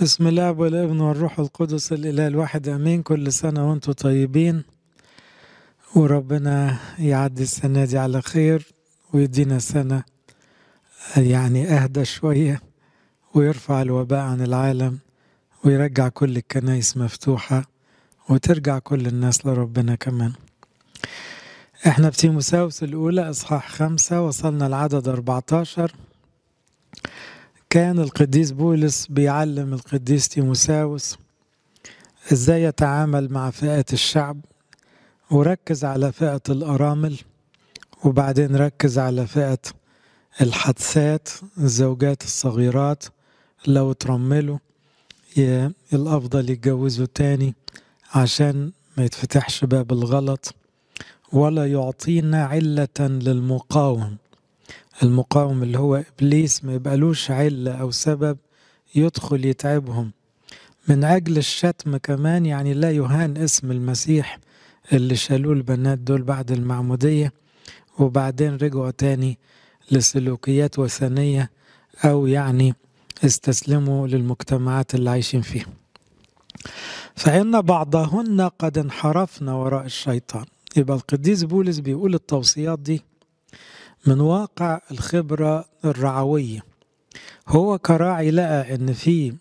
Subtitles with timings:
[0.00, 3.02] بسم الله والابن والروح القدس الإله الواحد أمين.
[3.02, 4.62] كل سنة وأنتم طيبين.
[5.94, 8.66] وربنا يعدي السنة دي على خير
[9.12, 10.02] ويدينا سنة
[11.16, 12.60] يعني أهدى شوية
[13.34, 14.98] ويرفع الوباء عن العالم
[15.64, 17.64] ويرجع كل الكنائس مفتوحة
[18.28, 20.32] وترجع كل الناس لربنا كمان.
[21.86, 25.92] إحنا في تيموساوس الأولى إصحاح خمسة وصلنا العدد 14
[27.70, 31.18] كان القديس بولس بيعلم القديس تيموساوس
[32.32, 34.40] إزاي يتعامل مع فئة الشعب
[35.30, 37.18] وركز على فئة الأرامل
[38.04, 39.58] وبعدين ركز على فئة
[40.40, 41.28] الحدثات
[41.58, 43.04] الزوجات الصغيرات
[43.66, 44.58] لو ترملوا
[45.92, 47.54] الأفضل يتجوزوا تاني
[48.14, 50.54] عشان ما يتفتحش باب الغلط
[51.32, 54.16] ولا يعطينا علة للمقاوم.
[55.02, 58.38] المقاوم اللي هو إبليس ما يبقالوش علة أو سبب
[58.94, 60.12] يدخل يتعبهم.
[60.88, 64.38] من أجل الشتم كمان يعني لا يهان اسم المسيح
[64.92, 67.32] اللي شالوه البنات دول بعد المعمودية
[67.98, 69.38] وبعدين رجعوا تاني
[69.90, 71.50] لسلوكيات وثنية
[72.04, 72.74] أو يعني
[73.24, 75.66] استسلموا للمجتمعات اللي عايشين فيها.
[77.14, 80.44] فإن بعضهن قد انحرفن وراء الشيطان.
[80.76, 83.02] يبقى القديس بولس بيقول التوصيات دي
[84.06, 86.60] من واقع الخبرة الرعوية.
[87.48, 89.34] هو كراعي لقى إن في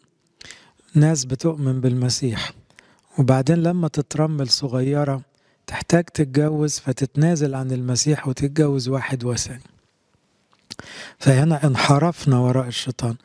[0.93, 2.51] ناس بتؤمن بالمسيح
[3.19, 5.21] وبعدين لما تترمل صغيرة
[5.67, 9.61] تحتاج تتجوز فتتنازل عن المسيح وتتجوز واحد وثني.
[11.19, 13.15] فهنا انحرفنا وراء الشيطان.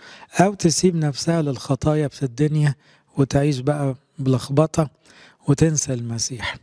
[0.40, 2.74] أو تسيب نفسها للخطايا في الدنيا
[3.16, 4.90] وتعيش بقى بلخبطة
[5.48, 6.56] وتنسى المسيح.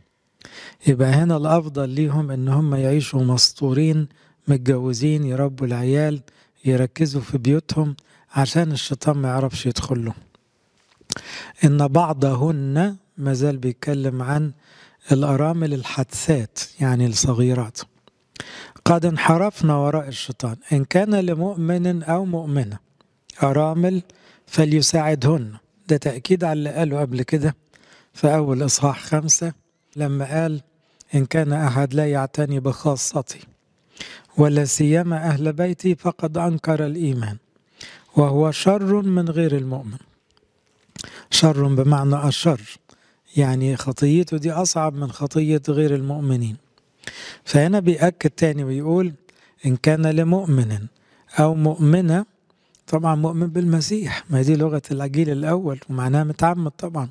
[0.86, 4.08] يبقى هنا الأفضل ليهم إن هم يعيشوا مسطورين
[4.50, 6.20] متجوزين يربوا العيال
[6.64, 7.96] يركزوا في بيوتهم
[8.34, 10.14] عشان الشيطان ما يعرفش يدخل له.
[11.64, 14.52] إن بعضهن مازال بيتكلم عن
[15.12, 17.78] الأرامل الحدثات يعني الصغيرات.
[18.84, 20.56] قد انحرفنا وراء الشيطان.
[20.72, 22.78] إن كان لمؤمن أو مؤمنة
[23.42, 24.02] أرامل
[24.46, 25.52] فليساعدهن.
[25.88, 27.56] ده تأكيد على اللي قاله قبل كده
[28.12, 29.52] في أول إصحاح خمسة
[29.96, 30.60] لما قال
[31.14, 33.40] إن كان أحد لا يعتني بخاصتي.
[34.38, 37.36] ولا سيما أهل بيتي فقد أنكر الإيمان
[38.16, 39.98] وهو شر من غير المؤمن.
[41.30, 42.60] شر بمعنى أشر
[43.36, 46.56] يعني خطيته دي أصعب من خطية غير المؤمنين.
[47.44, 49.12] فهنا بيأكد تاني ويقول
[49.66, 50.86] إن كان لمؤمن
[51.38, 52.24] أو مؤمنة
[52.86, 54.24] طبعا مؤمن بالمسيح.
[54.30, 57.08] ما دي لغة العجيل الأول ومعناها متعمد طبعا.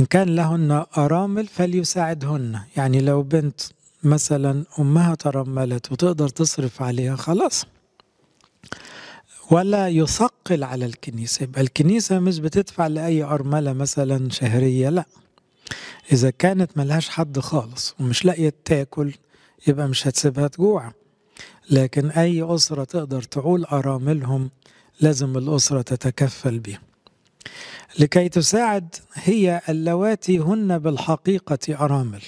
[0.00, 3.60] إن كان لهن أرامل فليساعدهن يعني لو بنت
[4.04, 7.66] مثلا أمها ترملت وتقدر تصرف عليها خلاص.
[9.50, 15.04] ولا يثقل على الكنيسة يبقى الكنيسة مش بتدفع لأي أرملة مثلا شهرية لا.
[16.12, 19.12] إذا كانت ملهاش حد خالص ومش لاقية تاكل
[19.66, 20.92] يبقى مش هتسيبها تجوع.
[21.70, 24.50] لكن أي أسرة تقدر تعول أراملهم
[25.00, 26.80] لازم الأسرة تتكفل بهم
[27.98, 32.22] لكي تساعد هي اللواتي هن بالحقيقة أرامل.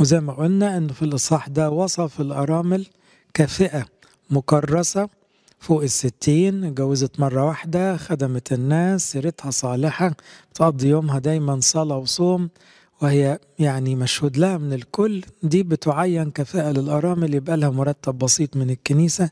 [0.00, 2.86] وزي ما قلنا أن في الإصحاح ده وصف الأرامل
[3.34, 3.86] كفئة
[4.30, 5.08] مكرسة
[5.60, 10.14] فوق الستين اتجوزت مرة واحدة خدمت الناس سيرتها صالحة
[10.50, 12.48] بتقضي يومها دايما صلاة وصوم
[13.02, 15.24] وهي يعني مشهود لها من الكل.
[15.42, 19.30] دي بتعين كفاءة للأرامل يبقى لها مرتب بسيط من الكنيسة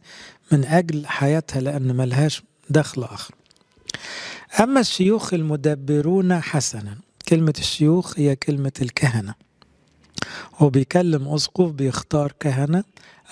[0.53, 3.35] من أجل حياتها لأن ملهاش دخل آخر.
[4.61, 6.97] أما الشيوخ المدبرون حسنا.
[7.29, 9.35] كلمة الشيوخ هي كلمة الكهنة.
[10.57, 12.85] هو بيكلم أسقف بيختار كهنة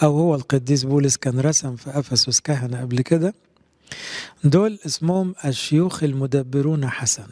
[0.02, 3.34] أو هو القديس بولس كان رسم في أفسس كهنة قبل كده.
[4.44, 7.26] دول اسمهم الشيوخ المدبرون حسن.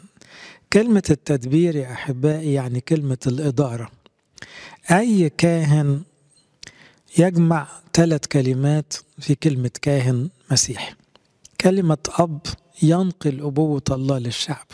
[0.73, 3.91] كلمة التدبير يا أحبائي يعني كلمة الإدارة.
[4.91, 6.01] أي كاهن
[7.17, 10.95] يجمع ثلاث كلمات في كلمة كاهن مسيحي
[11.61, 12.39] كلمة أب
[12.83, 14.67] ينقل أبوة الله للشعب.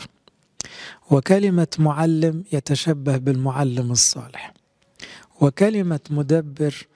[1.10, 4.54] وكلمة معلم يتشبه بالمعلم الصالح.
[5.44, 6.86] وكلمة مدبر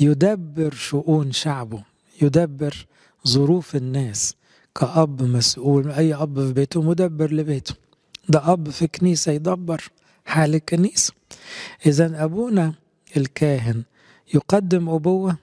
[0.00, 1.84] يدبر شؤون شعبه
[2.22, 2.86] يدبر
[3.28, 4.34] ظروف الناس
[4.74, 7.74] كأب مسؤول أي أب في بيته مدبر لبيته.
[8.28, 9.90] ده أب في كنيسة يدبر
[10.24, 11.12] حال الكنيسة.
[11.86, 12.74] إذا أبونا
[13.16, 13.82] الكاهن
[14.34, 15.36] يقدم أبوة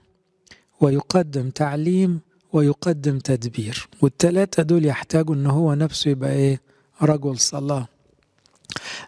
[0.81, 2.19] ويقدم تعليم
[2.53, 6.61] ويقدم تدبير والتلاتة دول يحتاجوا إن هو نفسه يبقى إيه؟
[7.01, 7.87] رجل صلاة.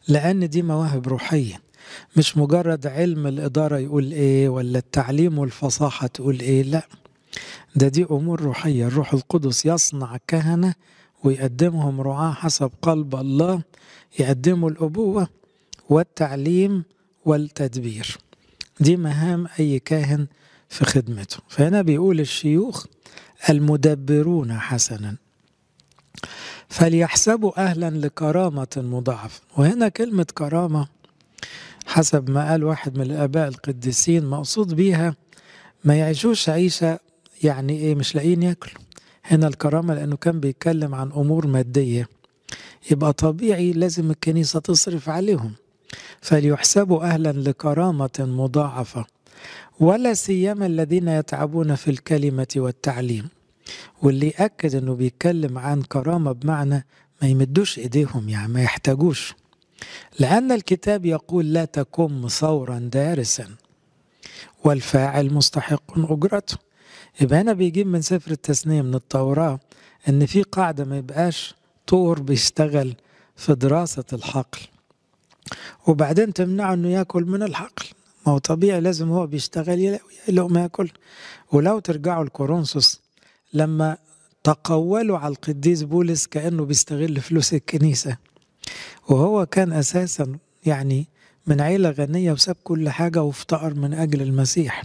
[0.08, 1.69] لأن دي مواهب روحية.
[2.16, 6.88] مش مجرد علم الإدارة يقول إيه ولا التعليم والفصاحة تقول إيه لا.
[7.76, 8.88] ده دي أمور روحية.
[8.88, 10.74] الروح القدس يصنع كهنة
[11.24, 13.62] ويقدمهم رعاة حسب قلب الله
[14.20, 15.28] يقدموا الأبوة
[15.90, 16.84] والتعليم
[17.26, 18.18] والتدبير.
[18.80, 20.28] دي مهام أي كاهن
[20.70, 21.38] في خدمته.
[21.48, 22.86] فهنا بيقول الشيوخ
[23.50, 25.16] المدبرون حسنا.
[26.70, 29.42] فليحسبوا أهلا لكرامة مضاعفة.
[29.58, 30.88] وهنا كلمة كرامة
[31.90, 35.16] حسب ما قال واحد من الآباء القديسين مقصود بيها
[35.84, 37.00] ما يعيشوش عيشة
[37.44, 38.84] يعني إيه مش لاقيين ياكلوا.
[39.26, 42.08] هنا الكرامة لأنه كان بيتكلم عن أمور مادية.
[42.92, 45.54] يبقى طبيعي لازم الكنيسة تصرف عليهم.
[46.22, 49.06] فليحسبوا أهلا لكرامة مضاعفة
[49.80, 53.30] ولا سيما الذين يتعبون في الكلمة والتعليم.
[54.02, 56.86] واللي يأكد أنه بيتكلم عن كرامة بمعنى
[57.22, 59.36] ما يمدوش إيديهم يعني ما يحتاجوش.
[60.20, 63.48] لأن الكتاب يقول لا تكن ثورا دارسا
[64.64, 66.58] والفاعل مستحق أجرته.
[67.22, 69.60] يبقى هنا بيجيب من سفر التثنية من التوراة
[70.10, 71.56] إن في قاعدة ما يبقاش
[71.88, 72.96] طور بيشتغل
[73.36, 74.60] في دراسة الحقل.
[75.88, 77.86] وبعدين تمنعه إنه يأكل من الحقل.
[78.28, 80.00] ما هو طبيعي لازم هو بيشتغل
[80.30, 80.90] ما يأكل.
[81.52, 83.02] ولو ترجعوا لكورنثوس
[83.54, 83.98] لما
[84.44, 88.18] تقولوا على القديس بولس كأنه بيستغل فلوس الكنيسة
[89.10, 91.08] وهو كان أساسا يعني
[91.48, 94.84] من عيلة غنية وساب كل حاجة وافتقر من أجل المسيح.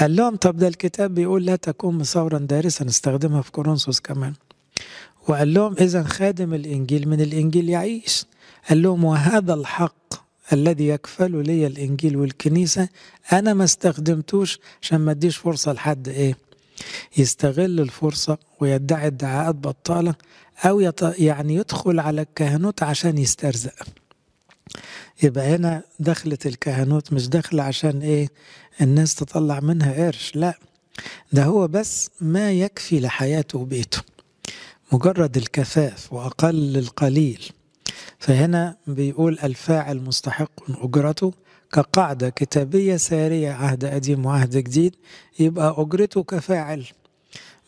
[0.00, 4.32] قال لهم طب ده الكتاب بيقول لا تكون مصورا دارسا استخدمها في كورنثوس كمان.
[5.28, 8.24] وقال لهم إذا خادم الإنجيل من الإنجيل يعيش.
[8.68, 10.14] قال لهم وهذا الحق
[10.52, 12.88] الذي يكفل لي الإنجيل والكنيسة
[13.32, 16.36] أنا ما استخدمتوش عشان ما أديش فرصة لحد إيه؟
[17.16, 20.14] يستغل الفرصة ويدعي ادعاءات بطالة
[20.64, 21.02] أو يط...
[21.02, 23.74] يعني يدخل على الكهنوت عشان يسترزق.
[25.22, 28.28] يبقى هنا دخلت الكهنوت مش داخلة عشان إيه؟
[28.80, 30.58] الناس تطلع منها قرش لا.
[31.32, 34.02] ده هو بس ما يكفي لحياته وبيته.
[34.92, 37.44] مجرد الكفاف وأقل القليل.
[38.18, 40.50] فهنا بيقول الفاعل مستحق
[40.84, 41.32] أجرته.
[41.72, 44.96] كقاعدة كتابية سارية عهد قديم وعهد جديد
[45.38, 46.86] يبقى أجرته كفاعل.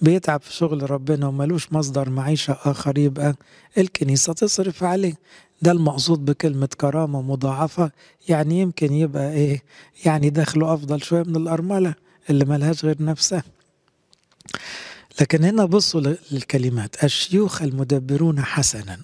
[0.01, 3.35] بيتعب في شغل ربنا وملوش مصدر معيشة آخر يبقى
[3.79, 5.15] الكنيسة تصرف عليه.
[5.63, 7.91] ده المقصود بكلمة كرامة مضاعفة
[8.29, 9.63] يعني يمكن يبقى إيه
[10.05, 11.95] يعني دخله أفضل شوية من الأرملة
[12.31, 13.43] اللي ملهاش غير نفسها.
[15.21, 16.01] لكن هنا بصوا
[16.31, 17.05] للكلمات.
[17.05, 18.99] الشيوخ المدبرون حسنا.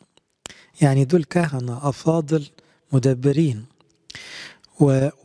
[0.81, 2.47] يعني دول كهنة أفاضل
[2.93, 3.65] مدبرين.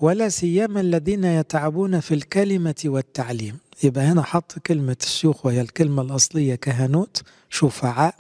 [0.01, 3.57] ولا سيما الذين يتعبون في الكلمة والتعليم.
[3.83, 8.15] يبقى هنا حط كلمة الشيوخ وهي الكلمة الأصلية كهنوت شفعاء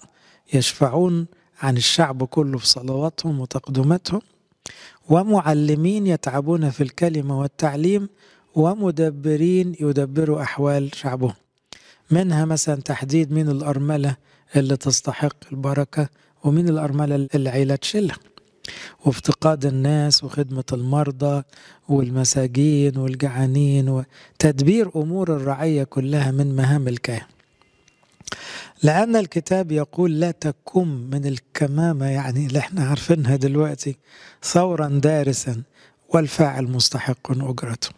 [0.53, 1.25] يشفعون
[1.61, 4.21] عن الشعب كله في صلواتهم وتقدماتهم
[5.09, 8.09] ومعلمين يتعبون في الكلمة والتعليم
[8.55, 11.33] ومدبرين يدبروا أحوال شعبهم.
[12.11, 14.15] منها مثلا تحديد مين الأرملة
[14.55, 16.09] اللي تستحق البركة
[16.43, 18.17] ومين الأرملة اللي العيلة تشيلها.
[19.05, 21.43] وافتقاد الناس وخدمة المرضى
[21.89, 27.27] والمساجين والجعانين وتدبير أمور الرعية كلها من مهام الكاهن.
[28.83, 33.97] لأن الكتاب يقول لا تكم من الكمامة يعني اللي إحنا عارفينها دلوقتي
[34.43, 35.63] ثورا دارسا
[36.09, 37.89] والفاعل مستحق أجرته.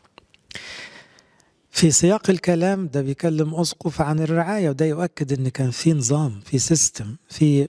[1.71, 6.59] في سياق الكلام ده بيكلم أسقف عن الرعاية وده يؤكد أن كان في نظام في
[6.59, 7.67] سيستم في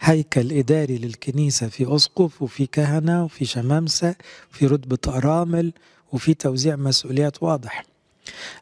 [0.00, 4.14] هيكل إداري للكنيسة في أسقف وفي كهنة وفي شمامسة
[4.52, 5.72] وفي رتبة أرامل
[6.12, 7.84] وفي توزيع مسؤوليات واضح.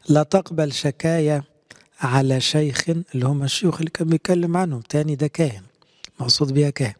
[0.09, 1.43] لا تقبل شكاية
[2.01, 5.63] على شيخ اللي هم الشيوخ اللي كان بيتكلم عنهم تاني ده كاهن
[6.19, 6.93] مقصود بيها كاهن.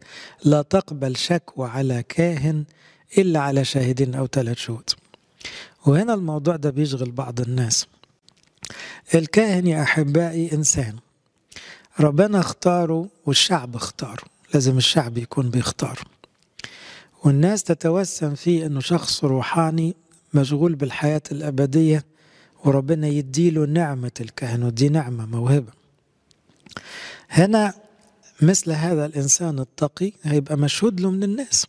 [0.43, 2.63] لا تقبل شكوى على كاهن
[3.17, 4.89] إلا على شاهدين أو ثلاث شهود.
[5.85, 7.88] وهنا الموضوع ده بيشغل بعض الناس.
[9.15, 10.95] الكاهن يا أحبائي إنسان.
[11.99, 14.23] ربنا اختاره والشعب اختاره.
[14.53, 16.01] لازم الشعب يكون بيختاره.
[17.23, 19.95] والناس تتوسم فيه إنه شخص روحاني
[20.33, 22.05] مشغول بالحياة الأبدية
[22.65, 25.71] وربنا يديله نعمة الكهنوت دي نعمة موهبة.
[27.29, 27.73] هنا
[28.41, 31.65] مثل هذا الإنسان التقي هيبقى مشهود له من الناس.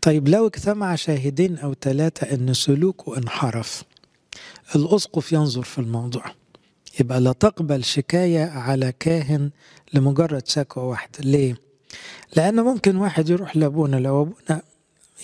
[0.00, 3.82] طيب لو اجتمع شاهدين أو ثلاثة أن سلوكه انحرف
[4.76, 6.24] الأسقف ينظر في الموضوع.
[7.00, 9.50] يبقى لا تقبل شكاية على كاهن
[9.94, 11.18] لمجرد شكوى واحدة.
[11.20, 11.56] ليه؟
[12.36, 14.62] لأن ممكن واحد يروح لأبونا لو أبونا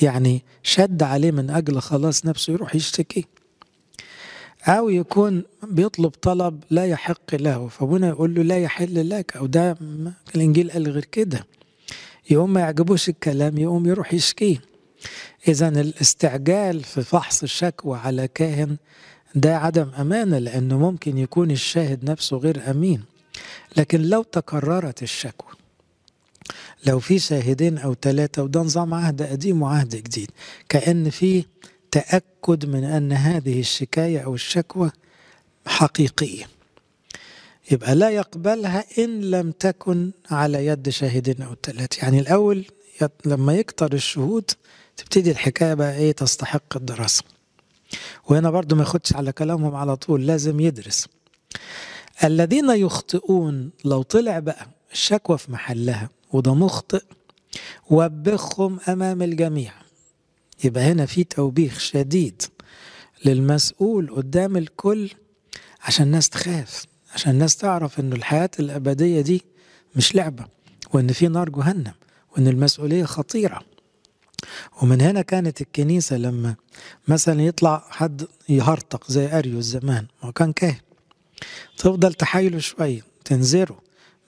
[0.02, 3.24] يعني شد عليه من أجل خلاص نفسه يروح يشتكي.
[4.66, 9.76] أو يكون بيطلب طلب لا يحق له فأبونا يقول له لا يحل لك أو ده
[10.34, 11.46] الإنجيل قال غير كده.
[12.30, 14.60] يقوم ما يعجبوش الكلام يقوم يروح يشكيه.
[15.48, 18.76] إذا الاستعجال في فحص الشكوى على كاهن
[19.34, 23.04] ده عدم أمانة لأنه ممكن يكون الشاهد نفسه غير أمين.
[23.76, 25.48] لكن لو تكررت الشكوى
[26.86, 30.30] لو في شاهدين أو ثلاثة وده نظام عهد قديم وعهد جديد
[30.68, 31.44] كأن في
[31.90, 34.90] تأكد من أن هذه الشكاية أو الشكوى
[35.66, 36.44] حقيقية.
[37.70, 42.66] يبقى لا يقبلها إن لم تكن على يد شاهدين أو ثلاثة يعني الأول
[43.24, 44.50] لما يكتر الشهود
[44.96, 47.24] تبتدي الحكاية بقى إيه تستحق الدراسة.
[48.28, 51.08] وهنا برضو ما ياخدش على كلامهم على طول لازم يدرس.
[52.24, 57.02] الذين يخطئون لو طلع بقى الشكوى في محلها وده مخطئ
[57.90, 59.72] وبخهم أمام الجميع.
[60.64, 62.42] يبقى هنا في توبيخ شديد
[63.24, 65.10] للمسؤول قدام الكل
[65.82, 69.42] عشان الناس تخاف عشان الناس تعرف ان الحياة الأبدية دي
[69.96, 70.44] مش لعبة
[70.92, 71.92] وإن في نار جهنم
[72.32, 73.60] وإن المسؤولية خطيرة.
[74.82, 76.54] ومن هنا كانت الكنيسة لما
[77.08, 80.80] مثلا يطلع حد يهرطق زي أريو زمان ما كان كاهن.
[81.78, 83.80] تفضل تحايله شوية تنذره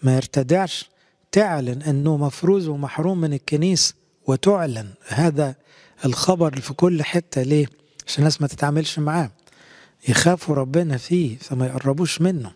[0.03, 0.91] ما يرتدعش.
[1.33, 3.95] تعلن إنه مفروز ومحروم من الكنيسة
[4.27, 4.91] وتعلن.
[5.09, 5.55] هذا
[6.05, 7.67] الخبر في كل حتة ليه؟
[8.07, 9.31] عشان الناس ما تتعاملش معاه.
[10.09, 12.53] يخافوا ربنا فيه فما يقربوش منه.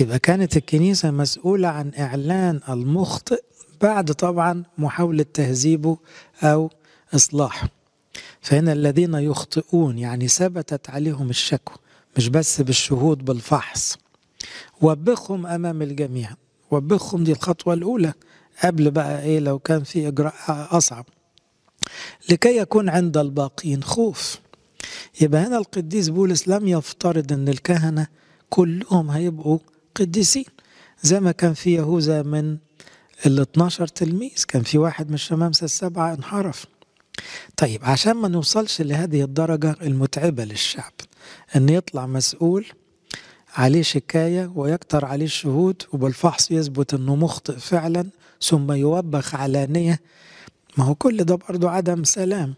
[0.00, 3.42] يبقى كانت الكنيسة مسؤولة عن إعلان المخطئ
[3.82, 5.98] بعد طبعا محاولة تهذيبه
[6.42, 6.70] أو
[7.14, 7.68] إصلاحه.
[8.40, 11.76] فهنا الذين يخطئون يعني ثبتت عليهم الشكوى
[12.16, 13.98] مش بس بالشهود بالفحص.
[14.80, 16.30] وبخهم أمام الجميع.
[16.70, 18.12] وبخهم دي الخطوة الأولى.
[18.64, 21.06] قبل بقى إيه لو كان في إجراء أصعب.
[22.30, 24.38] لكي يكون عند الباقين خوف.
[25.20, 28.06] يبقى هنا القديس بولس لم يفترض أن الكهنة
[28.50, 29.58] كلهم هيبقوا
[29.94, 30.44] قديسين.
[31.02, 32.56] زي ما كان في يهوذا من
[33.26, 34.44] ال 12 تلميذ.
[34.48, 36.66] كان في واحد من الشمامسة السبعة انحرف.
[37.56, 40.92] طيب عشان ما نوصلش لهذه الدرجة المتعبة للشعب
[41.56, 42.66] أن يطلع مسؤول
[43.54, 48.06] عليه شكاية ويكتر عليه الشهود وبالفحص يثبت أنه مخطئ فعلا
[48.42, 50.00] ثم يوبخ علانية.
[50.76, 52.54] ما هو كل ده برضو عدم سلام.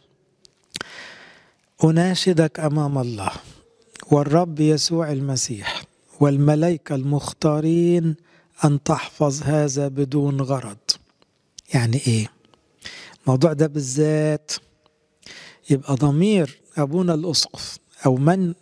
[1.84, 3.30] أناشدك أمام الله.
[4.10, 5.84] والرب يسوع المسيح
[6.20, 8.16] والملائكة المختارين
[8.64, 10.76] أن تحفظ هذا بدون غرض.
[11.74, 12.30] يعني إيه؟
[13.22, 14.52] الموضوع ده بالذات
[15.70, 18.54] يبقى ضمير أبونا الأسقف أو من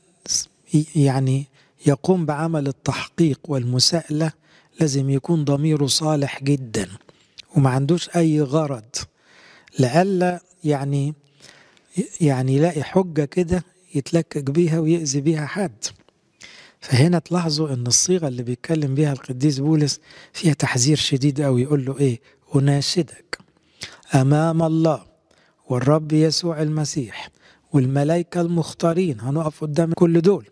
[0.95, 1.47] يعني
[1.87, 4.33] يقوم بعمل التحقيق والمساءلة
[4.81, 6.89] لازم يكون ضميره صالح جدا
[7.57, 8.85] وما عندوش أي غرض.
[9.79, 11.15] لئلا يعني
[12.21, 15.85] يعني يلاقي حجة كده يتلكك بيها ويأذي بيها حد.
[16.81, 20.01] فهنا تلاحظوا إن الصيغة اللي بيتكلم بيها القديس بولس
[20.33, 22.21] فيها تحذير شديد قوي يقول له إيه؟
[22.57, 23.39] أناشدك.
[24.15, 25.03] أمام الله
[25.69, 27.31] والرب يسوع المسيح
[27.73, 30.47] والملائكة المختارين هنقف قدام كل دول.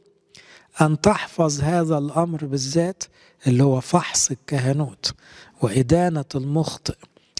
[0.81, 3.05] أن تحفظ هذا الأمر بالذات
[3.47, 5.15] اللي هو فحص الكهنوت
[5.63, 6.97] وإدانة المخطئ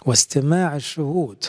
[0.07, 1.45] واستماع الشهود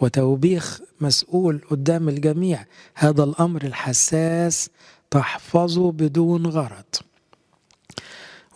[0.00, 2.64] وتوبيخ مسؤول قدام الجميع.
[2.94, 4.70] هذا الأمر الحساس
[5.10, 6.84] تحفظه بدون غرض.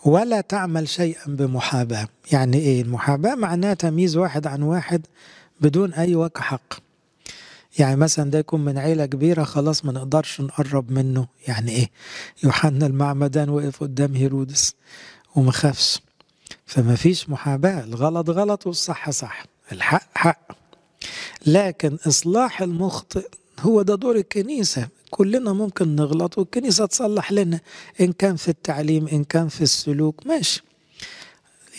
[0.05, 2.07] ولا تعمل شيئا بمحاباة.
[2.31, 5.05] يعني إيه المحاباة؟ معناها تمييز واحد عن واحد
[5.61, 6.73] بدون أي وجه حق.
[7.79, 11.27] يعني مثلا ده يكون من عيلة كبيرة خلاص ما نقدرش نقرب منه.
[11.47, 11.89] يعني إيه؟
[12.43, 14.75] يوحنا المعمدان وقف قدام هيرودس
[15.35, 15.99] وما خافش
[16.65, 17.83] فما فيش محاباة.
[17.83, 19.45] الغلط غلط والصح صح.
[19.71, 20.47] الحق حق.
[21.45, 23.27] لكن إصلاح المخطئ
[23.59, 24.87] هو ده دور الكنيسة.
[25.09, 27.59] كلنا ممكن نغلط والكنيسة تصلح لنا
[28.01, 30.63] إن كان في التعليم إن كان في السلوك ماشي.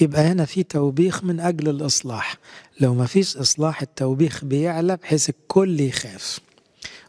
[0.00, 2.36] يبقى هنا في توبيخ من أجل الإصلاح.
[2.80, 6.40] لو ما فيش إصلاح التوبيخ بيعلى بحيث الكل يخاف.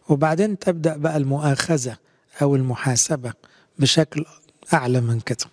[0.10, 1.98] وبعدين تبدأ بقى المؤاخذة
[2.42, 3.34] أو المحاسبة
[3.80, 4.26] بشكل
[4.74, 5.46] أعلى من كده.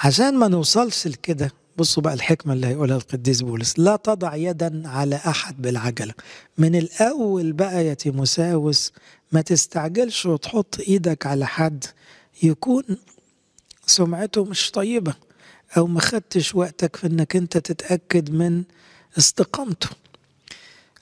[0.00, 3.78] عشان ما نوصلش لكده بصوا بقى الحكمة اللي هيقولها القديس بولس.
[3.78, 6.14] لا تضع يدا على أحد بالعجلة.
[6.58, 8.92] من الأول بقى يا تيموساوس
[9.32, 11.84] ما تستعجلش وتحط إيدك على حد
[12.42, 12.82] يكون
[13.86, 15.14] سمعته مش طيبة
[15.76, 18.64] أو ما خدتش وقتك في إنك أنت تتأكد من
[19.18, 19.88] استقامته.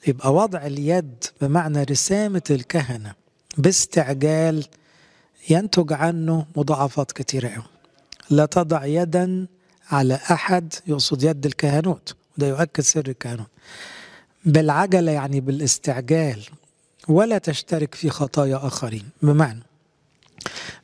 [0.06, 3.14] يبقى وضع اليد بمعنى رسامة الكهنة
[3.58, 4.64] باستعجال
[5.50, 7.66] ينتج عنه مضاعفات كثيرة
[8.30, 9.46] لا تضع يدا
[9.90, 13.46] على أحد يقصد يد الكهنوت وده يؤكد سر الكهنوت.
[14.44, 16.42] بالعجلة يعني بالاستعجال
[17.08, 19.08] ولا تشترك في خطايا آخرين.
[19.22, 19.62] بمعنى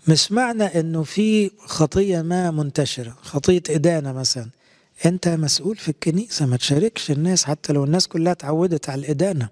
[0.08, 4.46] مش معنى إنه في خطية ما منتشرة خطية إدانة مثلا.
[5.06, 9.48] أنت مسؤول في الكنيسة ما تشاركش الناس حتى لو الناس كلها اتعودت على الإدانة.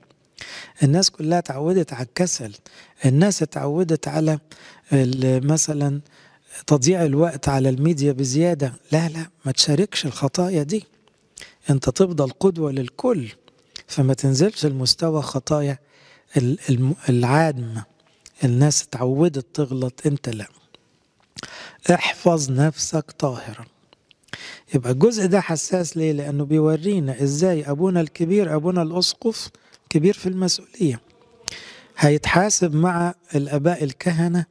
[0.83, 2.52] الناس كلها اتعودت على الكسل.
[3.04, 4.38] الناس اتعودت على
[5.42, 6.00] مثلا
[6.67, 8.73] تضييع الوقت على الميديا بزيادة.
[8.93, 10.85] لا لا ما تشاركش الخطايا دي.
[11.71, 13.29] أنت تفضل قدوة للكل
[13.87, 15.79] فما تنزلش المستوى خطايا
[17.09, 17.85] العادمة
[18.45, 20.47] الناس اتعودت تغلط أنت لا.
[21.95, 23.64] احفظ نفسك طاهرا.
[24.75, 29.49] يبقى الجزء ده حساس ليه؟ لأنه بيورينا إزاي أبونا الكبير أبونا الأسقف
[29.88, 31.00] كبير في المسؤولية.
[31.99, 34.47] هيتحاسب مع الآباء الكهنة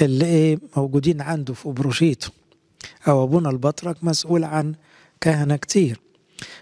[0.00, 2.28] اللي إيه موجودين عنده في ابروشيته
[3.08, 4.74] أو أبونا البطرك مسؤول عن
[5.20, 6.00] كهنة كتير.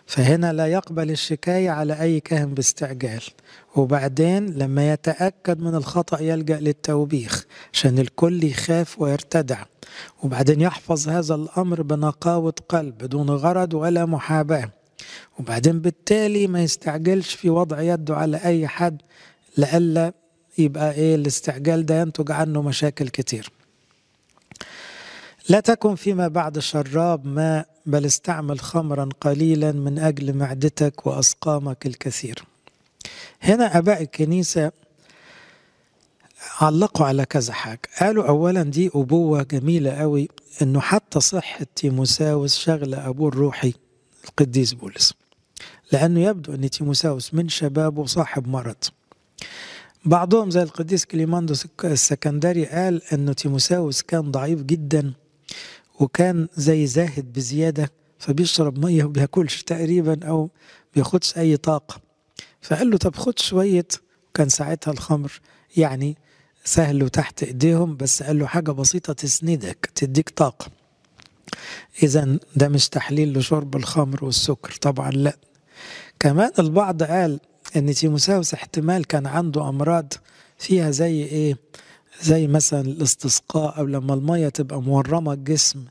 [0.06, 3.22] فهنا لا يقبل الشكاية على أي كاهن باستعجال.
[3.76, 9.62] وبعدين لما يتأكد من الخطأ يلجأ للتوبيخ عشان الكل يخاف ويرتدع.
[10.22, 14.70] وبعدين يحفظ هذا الأمر بنقاوة قلب بدون غرض ولا محاباة.
[15.38, 19.02] وبعدين بالتالي ما يستعجلش في وضع يده على أي حد
[19.56, 20.12] لألا
[20.58, 23.50] يبقى إيه الاستعجال ده ينتج عنه مشاكل كتير.
[25.48, 32.44] لا تكن فيما بعد شراب ماء بل استعمل خمرا قليلا من أجل معدتك وأسقامك الكثير.
[33.42, 34.72] هنا أباء الكنيسة
[36.60, 37.80] علقوا على كذا حاجة.
[38.00, 40.28] قالوا أولا دي أبوة جميلة قوي
[40.62, 43.74] أنه حتى صحة تيموساوس شغلة أبوه الروحي
[44.24, 45.14] القديس بولس.
[45.92, 48.84] لأنه يبدو أن تيموساوس من شبابه صاحب مرض.
[50.04, 55.12] بعضهم زي القديس كليماندوس السكندري قال أنه تيموساوس كان ضعيف جدا
[56.00, 60.50] وكان زي زاهد بزيادة فبيشرب مية وبياكلش تقريبا أو
[60.94, 62.00] بياخدش أي طاقة.
[62.60, 63.86] فقال له طب خد شوية
[64.30, 65.40] وكان ساعتها الخمر
[65.76, 66.16] يعني
[66.64, 70.66] سهل وتحت إيديهم بس قال له حاجة بسيطة تسندك تديك طاقة.
[72.02, 75.36] إذا ده مش تحليل لشرب الخمر والسكر طبعا لا.
[76.20, 77.40] كمان البعض قال
[77.76, 80.12] إن تيموساوس احتمال كان عنده أمراض
[80.58, 81.56] فيها زي إيه؟
[82.22, 85.84] زي مثلا الاستسقاء أو لما المية تبقى مورمة الجسم.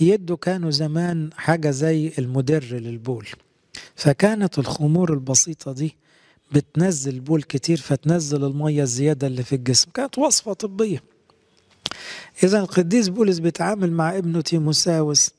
[0.00, 3.28] يدوا كانوا زمان حاجة زي المدر للبول.
[3.96, 5.96] فكانت الخمور البسيطة دي
[6.52, 9.90] بتنزل بول كتير فتنزل المية الزيادة اللي في الجسم.
[9.94, 11.02] كانت وصفة طبية.
[12.44, 15.30] إذا القديس بولس بيتعامل مع ابنه تيموساوس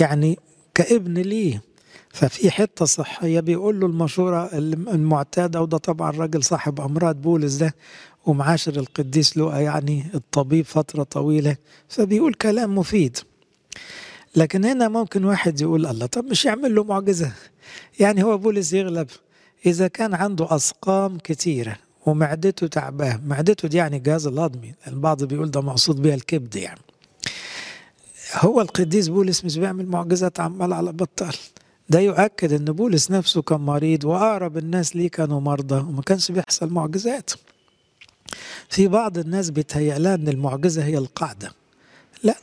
[0.00, 0.38] يعني
[0.74, 1.62] كابن ليه.
[2.12, 4.50] ففي حتة صحية بيقول له المشورة
[4.94, 7.74] المعتادة وده طبعا راجل صاحب أمراض بولس ده
[8.26, 11.56] ومعاشر القديس لوقا يعني الطبيب فترة طويلة
[11.88, 13.18] فبيقول كلام مفيد.
[14.36, 17.32] لكن هنا ممكن واحد يقول الله طب مش يعمل له معجزة؟
[18.00, 19.08] يعني هو بولس يغلب
[19.66, 25.60] إذا كان عنده أسقام كتيرة ومعدته تعباه معدته دي يعني الجهاز الهضمي البعض بيقول ده
[25.60, 26.80] مقصود بيها الكبد يعني.
[28.34, 31.34] هو القديس بولس مش بيعمل معجزات عمال على بطال.
[31.90, 36.68] ده يؤكد إن بولس نفسه كان مريض واقرب الناس ليه كانوا مرضى وما كانش بيحصل
[36.72, 37.30] معجزات.
[38.68, 41.52] في بعض الناس بيتهيأ إن المعجزة هي القاعدة.
[42.22, 42.34] لا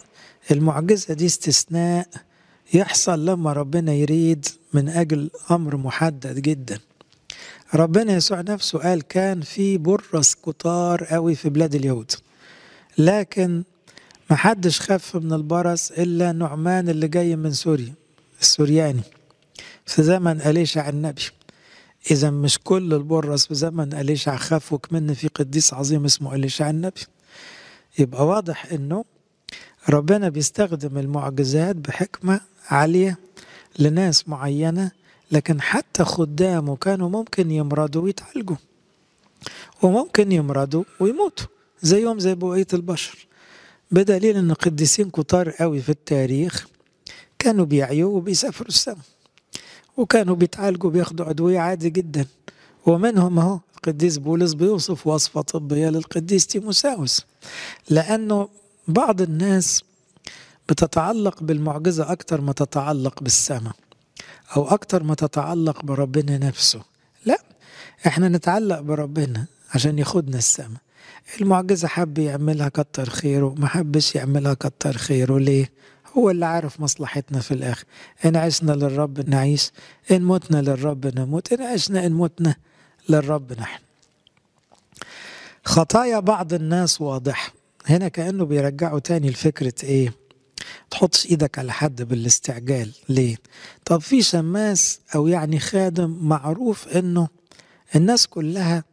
[0.51, 2.07] المعجزة دي استثناء
[2.73, 6.79] يحصل لما ربنا يريد من أجل أمر محدد جدا.
[7.73, 12.11] ربنا يسوع نفسه قال كان في برص كتار قوي في بلاد اليهود.
[12.97, 13.63] لكن
[14.29, 17.93] ما حدش خف من البرص إلا نعمان اللي جاي من سوريا
[18.41, 19.01] السورياني.
[19.87, 21.21] في زمن أليشع النبي
[22.11, 27.01] إذا مش كل البرص في زمن أليشع خاف وكمن في قديس عظيم اسمه أليشع النبي
[27.99, 29.05] يبقى واضح إنه
[29.89, 33.17] ربنا بيستخدم المعجزات بحكمة عالية
[33.79, 34.91] لناس معينة
[35.31, 38.55] لكن حتى خدامه كانوا ممكن يمرضوا ويتعالجوا.
[39.81, 41.47] وممكن يمرضوا ويموتوا
[41.81, 43.27] زيهم زي بقية البشر.
[43.91, 46.67] بدليل إن قديسين كتار قوي في التاريخ
[47.39, 48.97] كانوا بيعيوا وبيسافروا السماء.
[49.97, 52.25] وكانوا بيتعالجوا بياخدوا أدوية عادي جدا.
[52.85, 57.25] ومنهم اهو القديس بولس بيوصف وصفة طبية للقديس تيموساوس.
[57.89, 58.49] لأنه
[58.87, 59.83] بعض الناس
[60.69, 63.73] بتتعلق بالمعجزة أكتر ما تتعلق بالسماء
[64.55, 66.81] أو أكتر ما تتعلق بربنا نفسه.
[67.25, 67.39] لا
[68.07, 70.81] إحنا نتعلق بربنا عشان ياخدنا السماء.
[71.41, 75.37] المعجزة حب يعملها كتر خيره ما حبش يعملها كتر خيره.
[75.39, 75.71] ليه؟
[76.17, 77.85] هو اللي عارف مصلحتنا في الآخر.
[78.25, 79.71] إن عشنا للرب نعيش
[80.11, 82.55] إن متنا للرب نموت إن عشنا إن متنا
[83.09, 83.79] للرب نحن.
[85.65, 87.53] خطايا بعض الناس واضحة
[87.85, 90.13] هنا كأنه بيرجعوا تاني لفكرة إيه؟
[90.91, 92.91] تحطش إيدك على حد بالاستعجال.
[93.09, 93.37] ليه؟
[93.85, 97.27] طب في شماس أو يعني خادم معروف إنه
[97.95, 98.83] الناس كلها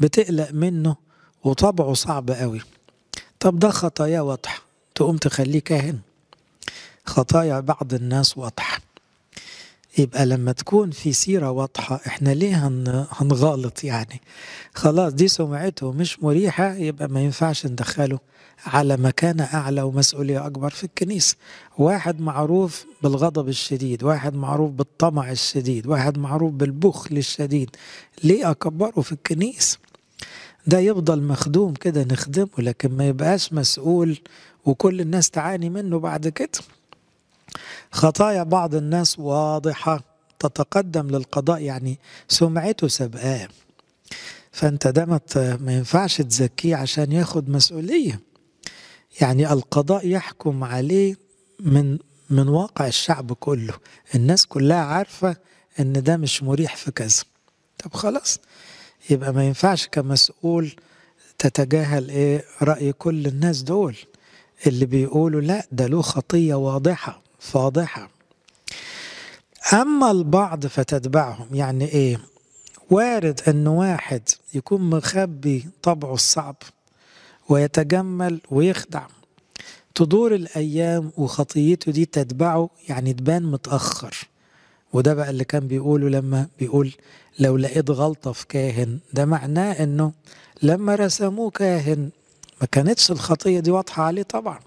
[0.00, 0.96] بتقلق منه
[1.44, 2.60] وطبعه صعب قوي.
[3.40, 4.62] طب ده خطايا واضحة
[4.94, 5.98] تقوم تخليه كاهن.
[7.06, 8.78] خطايا بعض الناس واضحة.
[9.98, 14.20] يبقى لما تكون في سيرة واضحة إحنا ليه هن هنغلط يعني؟
[14.74, 18.18] خلاص دي سمعته مش مريحة يبقى ما ينفعش ندخله
[18.66, 21.36] على مكانة أعلى ومسؤولية أكبر في الكنيسة.
[21.78, 27.70] واحد معروف بالغضب الشديد واحد معروف بالطمع الشديد واحد معروف بالبخل الشديد.
[28.24, 29.78] ليه أكبره في الكنيسة؟
[30.66, 34.18] ده يفضل مخدوم كده نخدمه لكن ما يبقاش مسؤول
[34.64, 36.48] وكل الناس تعاني منه بعد كده.
[37.92, 40.00] خطايا بعض الناس واضحة
[40.38, 43.48] تتقدم للقضاء يعني سمعته سبقاه
[44.52, 45.04] فأنت ده
[45.60, 48.20] ما ينفعش تزكيه عشان ياخد مسؤولية.
[49.20, 51.16] يعني القضاء يحكم عليه
[51.60, 51.98] من
[52.30, 53.74] من واقع الشعب كله.
[54.14, 55.36] الناس كلها عارفة
[55.80, 57.22] إن ده مش مريح في كذا.
[57.84, 58.38] طب خلاص
[59.10, 60.72] يبقى ما ينفعش كمسؤول
[61.38, 63.96] تتجاهل إيه رأي كل الناس دول.
[64.66, 67.22] اللي بيقولوا لا ده له خطية واضحة.
[67.38, 68.10] فاضحة
[69.72, 72.20] أما البعض فتتبعهم يعني إيه؟
[72.90, 74.22] وارد أن واحد
[74.54, 76.56] يكون مخبي طبعه الصعب
[77.48, 79.06] ويتجمل ويخدع.
[79.94, 84.16] تدور الأيام وخطيته دي تتبعه يعني تبان متأخر.
[84.92, 86.92] وده بقى اللي كان بيقوله لما بيقول
[87.38, 90.12] لو لقيت غلطة في كاهن ده معناه أنه
[90.62, 92.10] لما رسموه كاهن
[92.60, 94.58] ما كانتش الخطية دي واضحة عليه طبعا.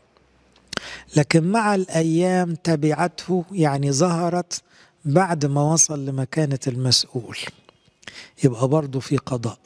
[1.16, 4.62] لكن مع الأيام تبعته يعني ظهرت
[5.06, 7.38] بعد ما وصل لمكانة المسؤول.
[8.44, 9.60] يبقى برضه في قضاء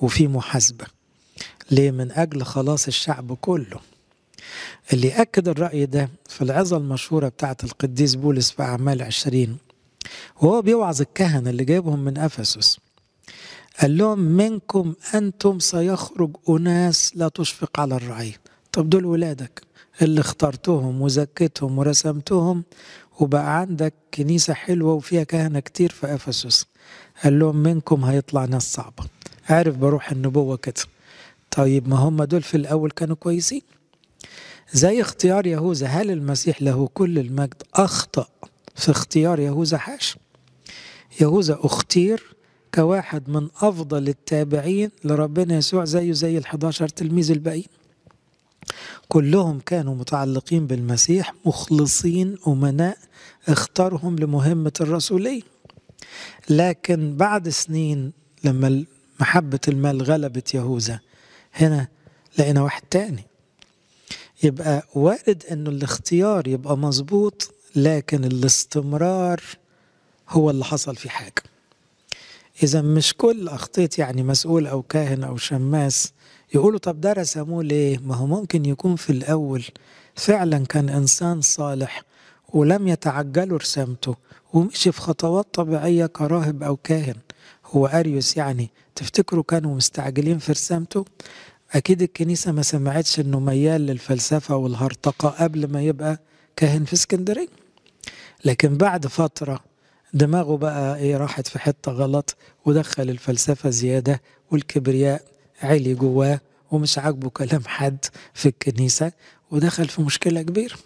[0.00, 0.86] وفي محاسبة.
[1.70, 3.80] ليه؟ من أجل خلاص الشعب كله.
[4.92, 9.56] اللي أكد الرأي ده في العظة المشهورة بتاعت القديس بولس في أعمال عشرين
[10.36, 12.78] وهو بيوعظ الكهنة اللي جايبهم من أفسس.
[13.80, 18.40] قال لهم منكم أنتم سيخرج أناس لا تشفق على الرعية
[18.72, 19.62] طب دول ولادك.
[20.02, 22.64] اللي اخترتهم وزكيتهم ورسمتهم
[23.20, 26.66] وبقى عندك كنيسة حلوة وفيها كهنة كتير في أفسس.
[27.24, 29.04] قال لهم منكم هيطلع ناس صعبة.
[29.48, 30.82] عارف بروح النبوة كده.
[31.50, 33.62] طيب ما هم دول في الأول كانوا كويسين.
[34.72, 38.26] زي اختيار يهوذا هل المسيح له كل المجد؟ أخطأ
[38.74, 40.16] في اختيار يهوذا حاش.
[41.20, 42.34] يهوذا أختير
[42.74, 47.66] كواحد من أفضل التابعين لربنا يسوع زيه زي الحداشر تلميذ الباقيين.
[49.08, 52.98] كلهم كانوا متعلقين بالمسيح مخلصين أمناء
[53.48, 55.42] اختارهم لمهمة الرسولية
[56.50, 58.12] لكن بعد سنين
[58.44, 58.84] لما
[59.20, 61.00] محبة المال غلبت يهوذا
[61.54, 61.88] هنا
[62.38, 63.24] لقينا واحد تاني.
[64.42, 69.40] يبقى وارد إنه الاختيار يبقى مظبوط لكن الاستمرار
[70.28, 71.42] هو اللي حصل في حاجة.
[72.62, 76.12] إذا مش كل أخطيت يعني مسؤول أو كاهن أو شماس
[76.54, 79.64] يقولوا طب ده رسموه ليه؟ ما هو ممكن يكون في الأول
[80.14, 82.02] فعلا كان إنسان صالح
[82.52, 84.16] ولم يتعجلوا رسامته
[84.52, 87.14] ومشي في خطوات طبيعية كراهب أو كاهن
[87.66, 91.04] هو أريوس يعني تفتكروا كانوا مستعجلين في رسامته؟
[91.72, 96.18] أكيد الكنيسة ما سمعتش إنه ميال للفلسفة والهرطقة قبل ما يبقى
[96.56, 97.48] كاهن في اسكندرية
[98.44, 99.60] لكن بعد فترة
[100.14, 105.22] دماغه بقى إيه راحت في حتة غلط ودخل الفلسفة زيادة والكبرياء
[105.62, 106.40] علي جواه
[106.70, 109.12] ومش عاجبه كلام حد في الكنيسة
[109.50, 110.76] ودخل في مشكلة كبيرة.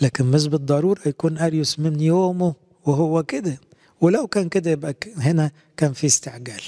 [0.00, 3.58] لكن مش بالضرورة يكون أريوس من يومه وهو كده.
[4.00, 6.62] ولو كان كده يبقى هنا كان في استعجال.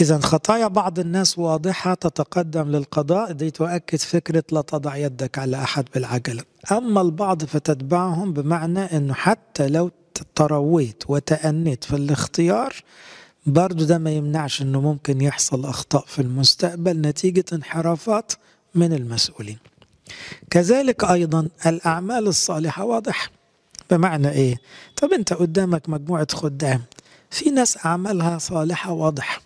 [0.00, 3.32] إذا خطايا بعض الناس واضحة تتقدم للقضاء.
[3.32, 6.42] دي تؤكد فكرة لا تضع يدك على أحد بالعجلة.
[6.72, 9.90] أما البعض فتتبعهم بمعنى أنه حتى لو
[10.34, 12.74] ترويت وتأنيت في الاختيار
[13.46, 18.32] برضو ده ما يمنعش أنه ممكن يحصل أخطاء في المستقبل نتيجة انحرافات
[18.74, 19.58] من المسؤولين.
[20.50, 23.30] كذلك أيضا الأعمال الصالحة واضحة
[23.90, 24.56] بمعنى إيه؟
[24.96, 26.82] طب أنت قدامك مجموعة خدام.
[27.30, 29.42] في ناس أعمالها صالحة واضحة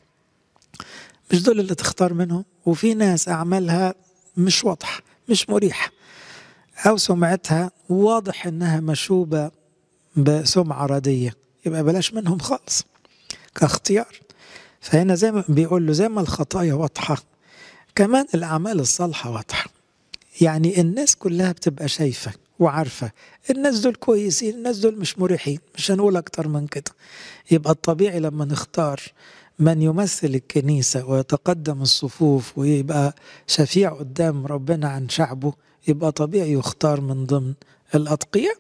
[1.33, 3.95] مش دول اللي تختار منهم؟ وفي ناس أعمالها
[4.37, 5.91] مش واضحة مش مريحة
[6.87, 9.51] أو سمعتها واضح إنها مشوبة
[10.17, 11.35] بسمعة ردية
[11.67, 12.85] يبقى بلاش منهم خالص.
[13.57, 14.21] كاختيار.
[14.81, 17.17] فهنا زي ما بيقول له زي ما الخطايا واضحة
[17.95, 19.71] كمان الأعمال الصالحة واضحة.
[20.41, 23.11] يعني الناس كلها بتبقى شايفة وعارفة
[23.51, 26.91] الناس دول كويسين الناس دول مش مريحين مش هنقول أكتر من كده.
[27.51, 29.01] يبقى الطبيعي لما نختار
[29.59, 33.15] من يمثل الكنيسة ويتقدم الصفوف ويبقى
[33.47, 35.53] شفيع قدام ربنا عن شعبه
[35.89, 37.55] يبقى طبيعي يختار من ضمن
[37.95, 38.57] الأتقياء.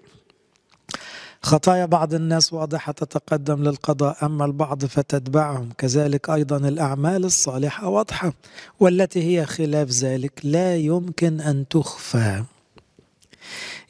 [1.42, 5.72] خطايا بعض الناس واضحة تتقدم للقضاء أما البعض فتتبعهم.
[5.78, 8.32] كذلك أيضا الأعمال الصالحة واضحة
[8.80, 12.44] والتي هي خلاف ذلك لا يمكن أن تخفى.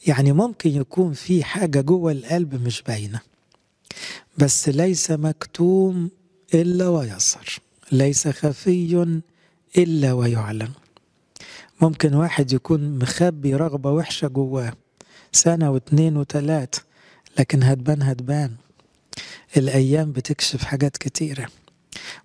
[0.07, 3.19] يعني ممكن يكون في حاجة جوه القلب مش باينة
[4.37, 6.09] بس ليس مكتوم
[6.53, 7.47] إلا ويظهر
[7.91, 9.19] ليس خفي
[9.77, 10.69] إلا ويعلن
[11.81, 14.73] ممكن واحد يكون مخبي رغبة وحشة جواه
[15.31, 16.75] سنة واتنين وتلات
[17.39, 18.55] لكن هتبان هتبان.
[19.57, 21.47] الأيام بتكشف حاجات كتيرة.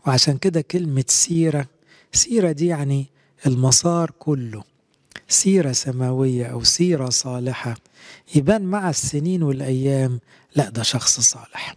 [0.07, 1.66] وعشان كده كلمة سيرة
[2.12, 3.07] سيرة دي يعني
[3.46, 4.64] المسار كله.
[5.29, 7.75] سيرة سماوية أو سيرة صالحة.
[8.35, 10.20] يبان مع السنين والأيام.
[10.57, 11.77] لا ده شخص صالح.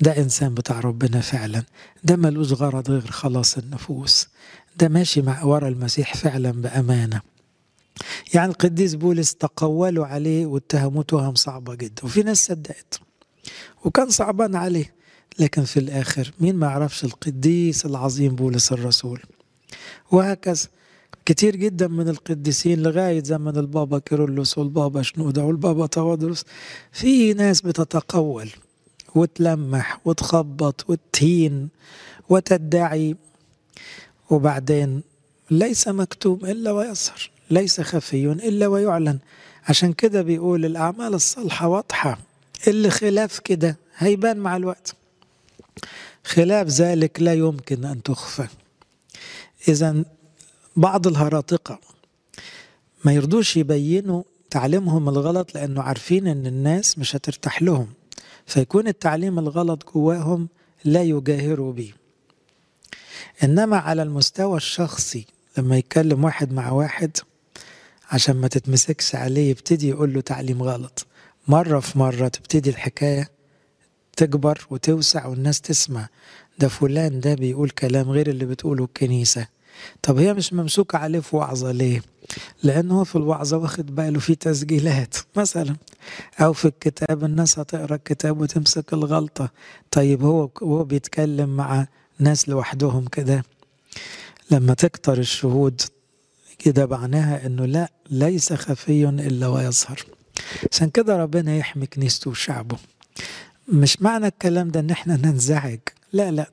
[0.00, 1.62] ده إنسان بتاع ربنا فعلا.
[2.04, 4.28] ده ملوش غرض غير خلاص النفوس.
[4.76, 7.20] ده ماشي مع ورا المسيح فعلا بأمانة.
[8.34, 13.00] يعني القديس بولس تقولوا عليه واتهموه تهم صعبة جدا وفي ناس صدقت
[13.84, 14.94] وكان صعبان عليه
[15.38, 19.20] لكن في الآخر مين ما يعرفش القديس العظيم بولس الرسول؟
[20.12, 20.68] وهكذا
[21.26, 26.44] كتير جدا من القديسين لغاية زمن البابا كيرلس والبابا شنودة والبابا تواضرس
[26.92, 28.50] في ناس بتتقول
[29.14, 31.68] وتلمح وتخبط وتهين
[32.28, 33.16] وتدعي
[34.30, 35.02] وبعدين
[35.50, 39.18] ليس مكتوب إلا ويظهر ليس خفي إلا ويعلن.
[39.68, 42.18] عشان كده بيقول الأعمال الصالحة واضحة.
[42.68, 44.94] اللي خلاف كده هيبان مع الوقت.
[46.24, 48.46] خلاف ذلك لا يمكن أن تخفى.
[49.68, 50.04] إذا
[50.76, 51.78] بعض الهراطقة
[53.04, 57.88] ما يرضوش يبينوا تعليمهم الغلط لأنه عارفين أن الناس مش هترتاح لهم.
[58.46, 60.48] فيكون التعليم الغلط جواهم
[60.84, 61.92] لا يجاهروا به.
[63.44, 65.26] إنما على المستوى الشخصي
[65.58, 67.16] لما يتكلم واحد مع واحد
[68.10, 71.06] عشان ما تتمسكش عليه يبتدي يقول له تعليم غلط.
[71.48, 73.30] مرة في مرة تبتدي الحكاية
[74.16, 76.08] تكبر وتوسع والناس تسمع.
[76.58, 79.46] ده فلان ده بيقول كلام غير اللي بتقوله الكنيسة.
[80.02, 82.02] طب هي مش ممسوكة عليه في وعظة ليه؟
[82.62, 85.76] لأنه في الوعظة واخد باله في تسجيلات مثلا.
[86.40, 89.50] أو في الكتاب الناس هتقرأ الكتاب وتمسك الغلطة.
[89.90, 91.86] طيب هو هو بيتكلم مع
[92.18, 93.44] ناس لوحدهم كده.
[94.50, 95.80] لما تكتر الشهود
[96.60, 100.02] كده معناها إنه لا ليس خفي إلا ويظهر.
[100.72, 102.76] عشان كده ربنا يحمي كنيسته وشعبه.
[103.68, 105.80] مش معنى الكلام ده إن إحنا ننزعج.
[106.12, 106.50] لا لا.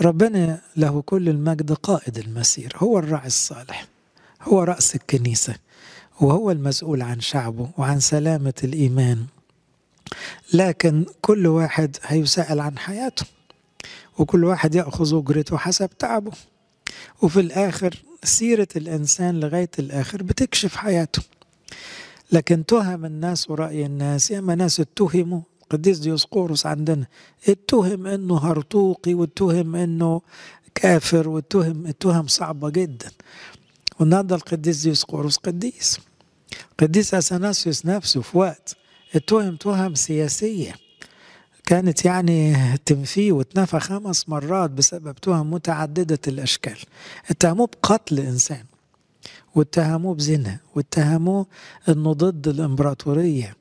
[0.00, 2.72] ربنا له كل المجد قائد المسير.
[2.76, 3.86] هو الراعي الصالح.
[4.42, 5.54] هو رأس الكنيسة.
[6.20, 9.26] وهو المسؤول عن شعبه وعن سلامة الإيمان.
[10.54, 13.26] لكن كل واحد هيسأل عن حياته.
[14.18, 16.32] وكل واحد يأخذ أجرته حسب تعبه.
[17.22, 21.22] وفي الآخر سيرة الإنسان لغاية الآخر بتكشف حياته.
[22.32, 27.06] لكن تهم الناس ورأي الناس ياما ناس اتهموا قديس ديوسقورس عندنا
[27.48, 30.20] اتهم إنه هرطوقي واتهم إنه
[30.74, 33.10] كافر واتهم اتهم صعبة جدا.
[34.00, 35.98] والنهاردة القديس ديوسقورس قديس.
[36.78, 38.76] قديس اثناسيوس نفسه في وقت
[39.14, 40.74] اتهم تهم سياسية.
[41.66, 46.78] كانت يعني تنفيه واتنفى خمس مرات بسبب تهم متعددة الأشكال.
[47.30, 48.64] اتهموه بقتل إنسان
[49.54, 51.46] واتهموه بزنا واتهموه
[51.88, 53.56] إنه ضد الإمبراطورية.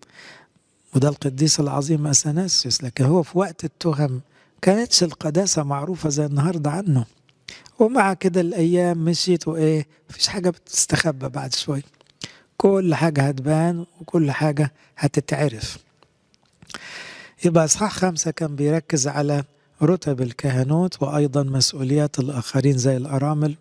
[0.95, 4.21] وده القديس العظيم اثناسيوس لكن هو في وقت التهم
[4.61, 7.05] كانتش القداسة معروفة زي النهارده عنه.
[7.79, 11.83] ومع كده الأيام مشيت وإيه مفيش حاجة بتستخبى بعد شوي
[12.57, 15.77] كل حاجة هتبان وكل حاجة هتتعرف.
[17.45, 19.43] يبقى إصحاح خمسة كان بيركز على
[19.83, 23.55] رتب الكهنوت وأيضا مسؤوليات الآخرين زي الأرامل.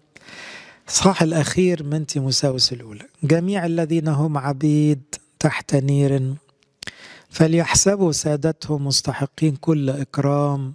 [0.88, 3.02] الصح الأخير من تيموساوس الأولى.
[3.22, 5.02] جميع الذين هم عبيد
[5.38, 6.34] تحت نير
[7.30, 10.74] فليحسبوا سادتهم مستحقين كل إكرام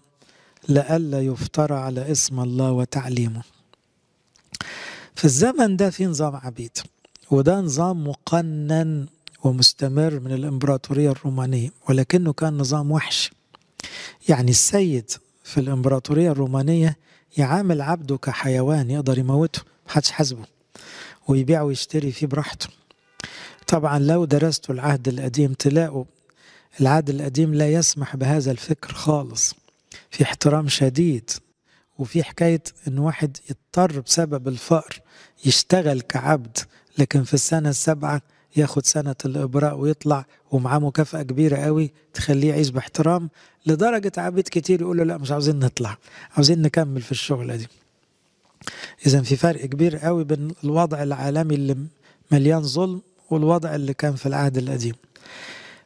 [0.70, 3.42] لئلا يفترى على اسم الله وتعليمه.
[5.16, 6.78] في الزمن ده في نظام عبيد
[7.32, 9.06] وده نظام مقنن
[9.44, 13.32] ومستمر من الإمبراطورية الرومانية ولكنه كان نظام وحش.
[14.30, 15.12] يعني السيد
[15.44, 16.98] في الإمبراطورية الرومانية
[17.38, 20.46] يعامل عبده كحيوان يقدر يموته محدش حاسبه
[21.28, 22.68] ويبيع ويشتري فيه براحته.
[23.68, 26.06] طبعا لو درستوا العهد القديم تلاقوا
[26.82, 29.56] العهد القديم لا يسمح بهذا الفكر خالص.
[30.12, 31.30] في احترام شديد
[31.98, 35.02] وفي حكاية إن واحد يضطر بسبب الفقر
[35.46, 36.58] يشتغل كعبد
[36.98, 38.22] لكن في السنة السابعة
[38.58, 43.30] ياخد سنة الإبراء ويطلع ومعاه مكافأة كبيرة قوي تخليه يعيش باحترام
[43.66, 45.98] لدرجة عبيد كتير يقولوا لا مش عاوزين نطلع
[46.36, 47.68] عاوزين نكمل في الشغلة دي.
[49.08, 51.78] إذا في فرق كبير قوي بين الوضع العالمي اللي
[52.32, 54.96] مليان ظلم والوضع اللي كان في العهد القديم.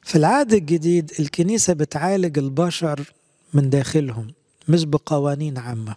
[0.03, 3.13] في العهد الجديد الكنيسة بتعالج البشر
[3.53, 4.27] من داخلهم
[4.67, 5.95] مش بقوانين عامة.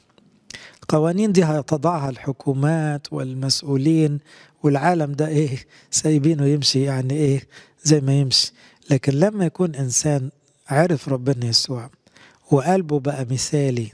[0.92, 4.18] القوانين دي هتضعها الحكومات والمسؤولين
[4.62, 5.58] والعالم ده إيه
[5.90, 7.42] سايبينه يمشي يعني إيه
[7.84, 8.52] زي ما يمشي.
[8.90, 10.30] لكن لما يكون إنسان
[10.68, 11.90] عرف ربنا يسوع
[12.50, 13.92] وقلبه بقى مثالي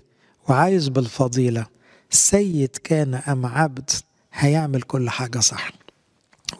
[0.48, 1.66] وعايز بالفضيلة
[2.10, 3.90] سيد كان أم عبد
[4.32, 5.70] هيعمل كل حاجة صح.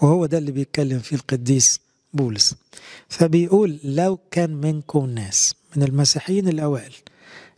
[0.03, 1.81] وهو ده اللي بيتكلم فيه القديس
[2.12, 2.55] بولس.
[3.09, 6.92] فبيقول لو كان منكم ناس من المسيحيين الأوائل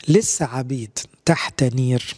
[0.08, 2.16] لسه عبيد تحت نير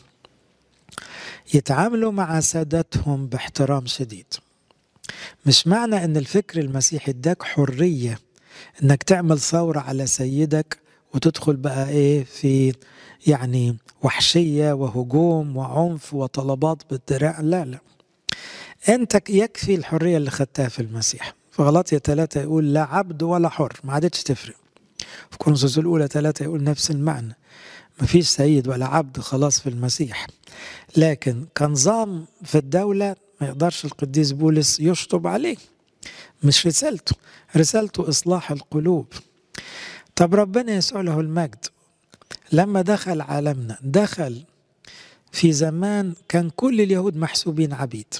[1.55, 4.27] يتعاملوا مع سادتهم باحترام شديد.
[5.47, 8.19] مش معنى إن الفكر المسيحي إداك حرية
[8.83, 10.79] إنك تعمل ثورة على سيدك
[11.15, 12.73] وتدخل بقى إيه في
[13.27, 17.41] يعني وحشية وهجوم وعنف وطلبات بالدراع.
[17.41, 17.79] لا لا.
[18.89, 21.35] أنت يكفي الحرية اللي خدتها في المسيح.
[21.53, 23.73] في غلطية ثلاثة يقول لا عبد ولا حر.
[23.85, 24.55] ما عادتش تفرق.
[25.31, 27.37] في كورنثوس الأولى ثلاثة يقول نفس المعنى.
[28.01, 30.27] ما فيش سيد ولا عبد خلاص في المسيح.
[30.97, 35.57] لكن كنظام في الدولة ما يقدرش القديس بولس يشطب عليه.
[36.45, 37.17] مش رسالته
[37.57, 39.07] رسالته إصلاح القلوب.
[40.17, 41.67] طب ربنا يسوع له المجد.
[42.53, 44.45] لما دخل عالمنا دخل
[45.33, 48.15] في زمان كان كل اليهود محسوبين عبيد.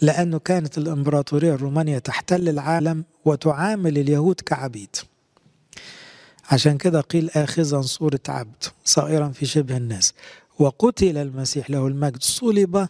[0.00, 4.96] لأنه كانت الإمبراطورية الرومانية تحتل العالم وتعامل اليهود كعبيد.
[6.50, 10.14] عشان كده قيل آخذا صورة عبد صائرا في شبه الناس.
[10.58, 12.22] وقتل المسيح له المجد.
[12.22, 12.88] صلب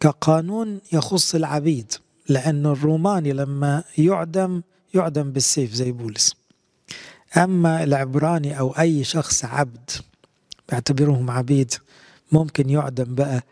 [0.00, 1.92] كقانون يخص العبيد
[2.28, 4.62] لأن الروماني لما يعدم
[4.94, 6.34] يعدم بالسيف زي بولس.
[7.36, 9.90] أما العبراني أو أي شخص عبد
[10.68, 11.74] بيعتبرهم عبيد
[12.32, 13.42] ممكن يعدم بقى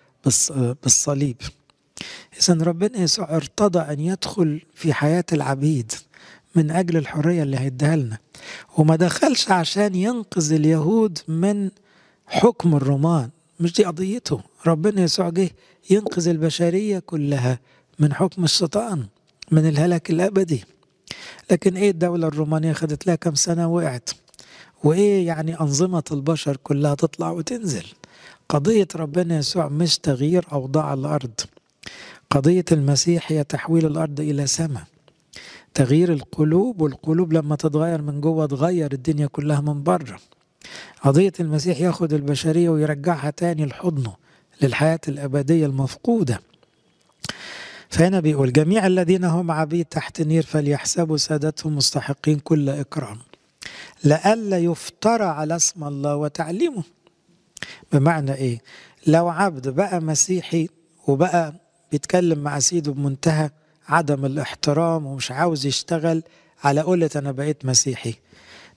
[0.82, 1.36] بالصليب.
[2.40, 5.92] إذا ربنا يسوع ارتضى أن يدخل في حياة العبيد.
[6.54, 8.18] من أجل الحرية اللي هيديها لنا.
[8.78, 11.70] وما دخلش عشان ينقذ اليهود من
[12.26, 13.30] حكم الرومان.
[13.60, 15.50] مش دي قضيته ربنا يسوع جه
[15.90, 17.58] ينقذ البشرية كلها
[17.98, 19.06] من حكم الشيطان
[19.50, 20.64] من الهلاك الأبدي.
[21.50, 24.10] لكن إيه الدولة الرومانية خدت لها كم سنة وقعت؟
[24.84, 27.84] وإيه يعني أنظمة البشر كلها تطلع وتنزل؟
[28.48, 31.40] قضية ربنا يسوع مش تغيير أوضاع الأرض.
[32.30, 34.82] قضية المسيح هي تحويل الأرض إلى سماء.
[35.74, 40.18] تغيير القلوب والقلوب لما تتغير من جوه تغير الدنيا كلها من بره.
[41.02, 44.14] قضية المسيح ياخد البشرية ويرجعها تاني لحضنه
[44.62, 46.40] للحياة الأبدية المفقودة.
[47.88, 53.18] فهنا بيقول جميع الذين هم عبيد تحت نير فليحسبوا سادتهم مستحقين كل إكرام.
[54.04, 56.82] لئلا يفترى على اسم الله وتعليمه.
[57.92, 58.60] بمعنى إيه؟
[59.06, 60.68] لو عبد بقى مسيحي
[61.06, 61.54] وبقى
[61.92, 63.50] بيتكلم مع سيده بمنتهى
[63.90, 66.22] عدم الاحترام ومش عاوز يشتغل
[66.64, 68.14] على قولة أنا بقيت مسيحي.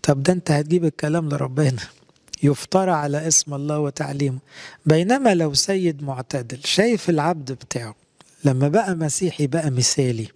[0.03, 1.81] طب ده أنت هتجيب الكلام لربنا.
[2.43, 4.39] يفترى على اسم الله وتعليمه.
[4.85, 7.95] بينما لو سيد معتدل شايف العبد بتاعه
[8.43, 10.27] لما بقى مسيحي بقى مثالي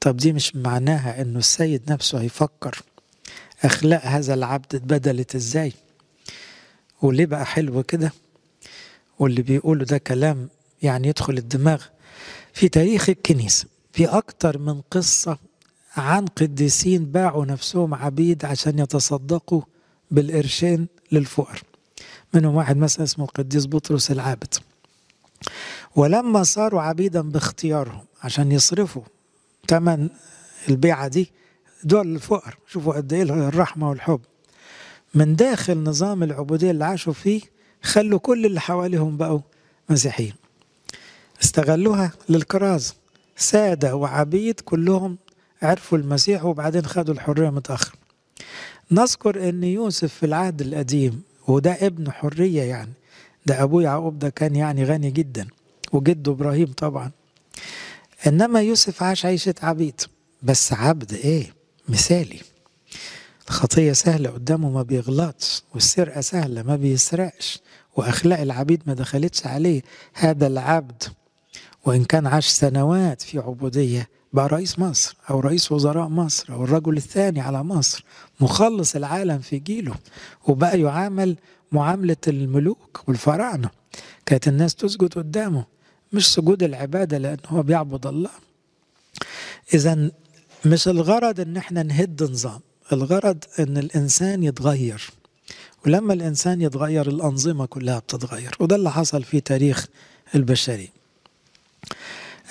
[0.00, 2.82] طب دي مش معناها إنه السيد نفسه هيفكر
[3.64, 5.72] أخلاق هذا العبد اتبدلت إزاي؟
[7.02, 8.12] وليه بقى حلو كده؟
[9.18, 10.48] واللي بيقوله ده كلام
[10.82, 11.82] يعني يدخل الدماغ.
[12.52, 15.38] في تاريخ الكنيسة في أكتر من قصة
[15.96, 19.62] عن قديسين باعوا نفسهم عبيد عشان يتصدقوا
[20.10, 21.62] بالقرشين للفقر
[22.34, 24.54] منهم واحد مثلا اسمه القديس بطرس العابد.
[25.96, 29.02] ولما صاروا عبيدا باختيارهم عشان يصرفوا
[29.68, 30.08] ثمن
[30.68, 31.32] البيعة دي
[31.84, 34.20] دول الفقر شوفوا قد إيه الرحمة والحب.
[35.14, 37.40] من داخل نظام العبودية اللي عاشوا فيه
[37.82, 39.40] خلوا كل اللي حواليهم بقوا
[39.90, 40.34] مسيحيين.
[41.42, 42.94] استغلوها للكرازة.
[43.36, 45.18] سادة وعبيد كلهم
[45.62, 47.94] عرفوا المسيح وبعدين خدوا الحرية متأخر.
[48.90, 52.92] نذكر أن يوسف في العهد القديم وده ابن حرية يعني
[53.46, 55.46] ده أبوه يعقوب ده كان يعني غني جدا
[55.92, 57.10] وجده إبراهيم طبعا.
[58.26, 60.00] إنما يوسف عاش عيشة عبيد
[60.42, 61.54] بس عبد إيه؟
[61.88, 62.40] مثالي.
[63.48, 67.60] الخطية سهلة قدامه ما بيغلطش والسرقة سهلة ما بيسرقش
[67.96, 69.82] وأخلاق العبيد ما دخلتش عليه.
[70.14, 71.02] هذا العبد
[71.86, 76.96] وإن كان عاش سنوات في عبودية بقى رئيس مصر أو رئيس وزراء مصر أو الرجل
[76.96, 78.04] الثاني على مصر
[78.40, 79.94] مخلص العالم في جيله
[80.46, 81.36] وبقى يعامل
[81.72, 83.70] معاملة الملوك والفراعنة.
[84.26, 85.64] كانت الناس تسجد قدامه
[86.12, 88.30] مش سجود العبادة لأن هو بيعبد الله.
[89.74, 90.10] إذا
[90.66, 92.60] مش الغرض إن إحنا نهد نظام
[92.92, 95.10] الغرض إن الإنسان يتغير.
[95.86, 99.86] ولما الإنسان يتغير الأنظمة كلها بتتغير وده اللي حصل في تاريخ
[100.34, 100.93] البشرية.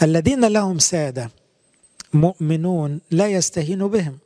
[0.02, 1.30] الذين لهم سادة
[2.14, 4.18] مؤمنون لا يستهين بهم.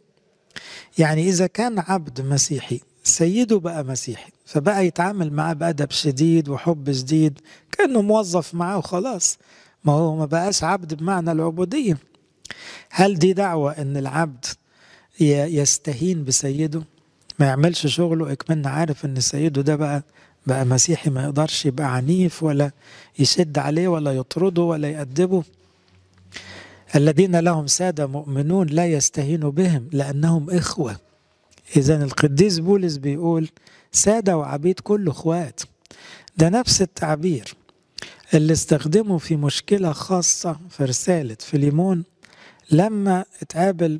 [0.97, 7.39] يعني إذا كان عبد مسيحي سيده بقى مسيحي فبقى يتعامل معاه بأدب شديد وحب شديد
[7.71, 9.37] كأنه موظف معاه وخلاص.
[9.83, 11.97] ما هو ما بقاش عبد بمعنى العبودية.
[12.89, 14.45] هل دي دعوة إن العبد
[15.19, 16.83] يستهين بسيده؟
[17.39, 20.03] ما يعملش شغله؟ إكمن عارف إن سيده ده بقى
[20.47, 22.71] بقى مسيحي ما يقدرش يبقى عنيف ولا
[23.19, 25.43] يشد عليه ولا يطرده ولا يأدبه.
[26.95, 30.97] الذين لهم سادة مؤمنون لا يستهينوا بهم لأنهم إخوة.
[31.75, 33.49] إذا القديس بولس بيقول
[33.91, 35.61] سادة وعبيد كل إخوات.
[36.37, 37.53] ده نفس التعبير
[38.33, 42.03] اللي استخدمه في مشكلة خاصة في رسالة فيليمون
[42.71, 43.99] لما اتقابل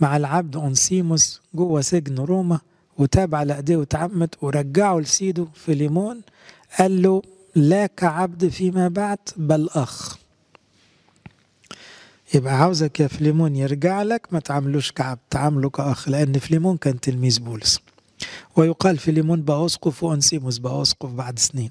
[0.00, 2.60] مع العبد أنسيموس جوه سجن روما.
[2.98, 6.20] وتاب على إيديه وتعمد ورجعه لسيده فيليمون
[6.78, 7.22] قال له
[7.54, 10.18] لا كعبد فيما بعد بل أخ.
[12.34, 17.40] يبقى عاوزك يا فيليمون يرجع لك ما تعاملوش كعبد تعامله كأخ لأن فيليمون كان تلميذ
[17.40, 17.80] بولس.
[18.56, 18.98] ويقال
[19.66, 21.70] اسقف وأنسيموس بقى اسقف بعد سنين.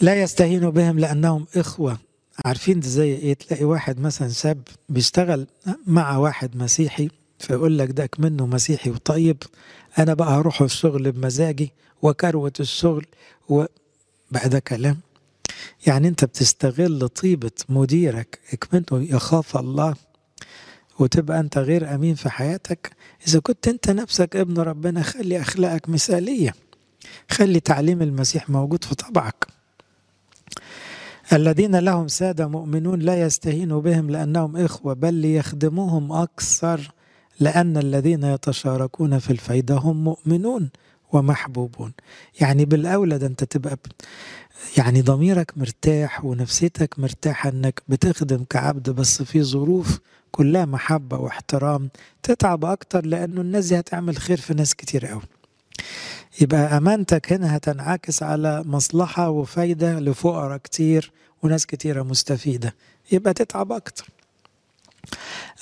[0.00, 1.98] لا يستهينوا بهم لأنهم إخوة.
[2.44, 5.46] عارفين زي إيه؟ تلاقي واحد مثلا شاب بيشتغل
[5.86, 7.08] مع واحد مسيحي
[7.42, 9.36] فيقول لك ده منه مسيحي وطيب
[9.98, 11.72] أنا بقى هروح الشغل بمزاجي
[12.02, 13.06] وكروة الشغل
[13.48, 13.64] و
[14.30, 14.98] بقى ده كلام.
[15.86, 19.94] يعني أنت بتستغل طيبة مديرك اكمنه يخاف الله
[20.98, 22.90] وتبقى أنت غير أمين في حياتك.
[23.28, 26.54] إذا كنت أنت نفسك ابن ربنا خلي أخلاقك مثالية
[27.30, 29.46] خلي تعليم المسيح موجود في طبعك.
[31.32, 36.92] الذين لهم سادة مؤمنون لا يستهينوا بهم لأنهم إخوة بل ليخدموهم أكثر
[37.40, 40.70] لأن الذين يتشاركون في الفايدة هم مؤمنون
[41.12, 41.92] ومحبوبون.
[42.40, 43.76] يعني بالأولى ده أنت تبقى
[44.78, 49.98] يعني ضميرك مرتاح ونفسيتك مرتاحة أنك بتخدم كعبد بس في ظروف
[50.30, 51.88] كلها محبة واحترام
[52.22, 55.22] تتعب أكتر لأنه الناس دي هتعمل خير في ناس كتير قوي
[56.40, 61.12] يبقى أمانتك هنا هتنعكس على مصلحة وفايدة لفقراء كتير
[61.42, 62.74] وناس كتيرة مستفيدة.
[63.12, 64.06] يبقى تتعب أكتر.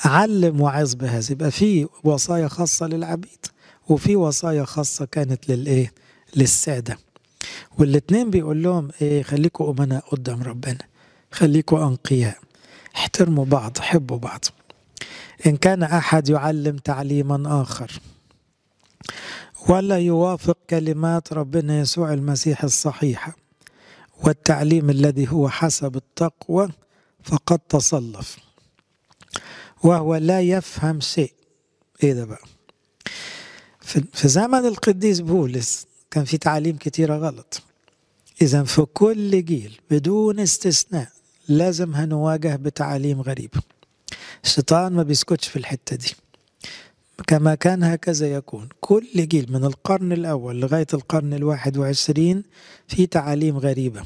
[0.04, 1.32] علم وعظ بهذا.
[1.32, 3.46] يبقى في وصايا خاصة للعبيد
[3.88, 5.92] وفي وصايا خاصة كانت للإيه؟
[6.36, 6.98] للسادة.
[7.78, 10.78] والاتنين بيقول لهم إيه خليكوا أمناء قدام ربنا
[11.32, 12.38] خليكوا أنقياء
[12.96, 14.44] احترموا بعض حبوا بعض.
[15.46, 18.00] إن كان أحد يعلم تعليما آخر
[19.68, 23.36] ولا يوافق كلمات ربنا يسوع المسيح الصحيحة
[24.22, 26.68] والتعليم الذي هو حسب التقوى
[27.22, 28.36] فقد تصلف.
[29.82, 31.32] وهو لا يفهم شيء.
[32.02, 32.44] إيه ده بقى؟
[34.12, 37.62] في زمن القديس بولس كان في تعاليم كتيرة غلط.
[38.42, 41.08] إذا في كل جيل بدون استثناء
[41.48, 43.60] لازم هنواجه بتعاليم غريبة
[44.44, 46.14] الشيطان ما بيسكتش في الحتة دي.
[47.26, 48.68] كما كان هكذا يكون.
[48.80, 52.42] كل جيل من القرن الأول لغاية القرن الواحد وعشرين
[52.88, 54.02] في تعاليم غريبة.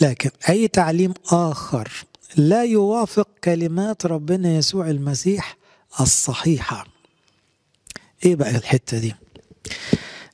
[0.00, 1.92] لكن أي تعليم آخر
[2.36, 5.56] لا يوافق كلمات ربنا يسوع المسيح
[6.00, 6.86] الصحيحة.
[8.24, 9.14] إيه بقى الحتة دي؟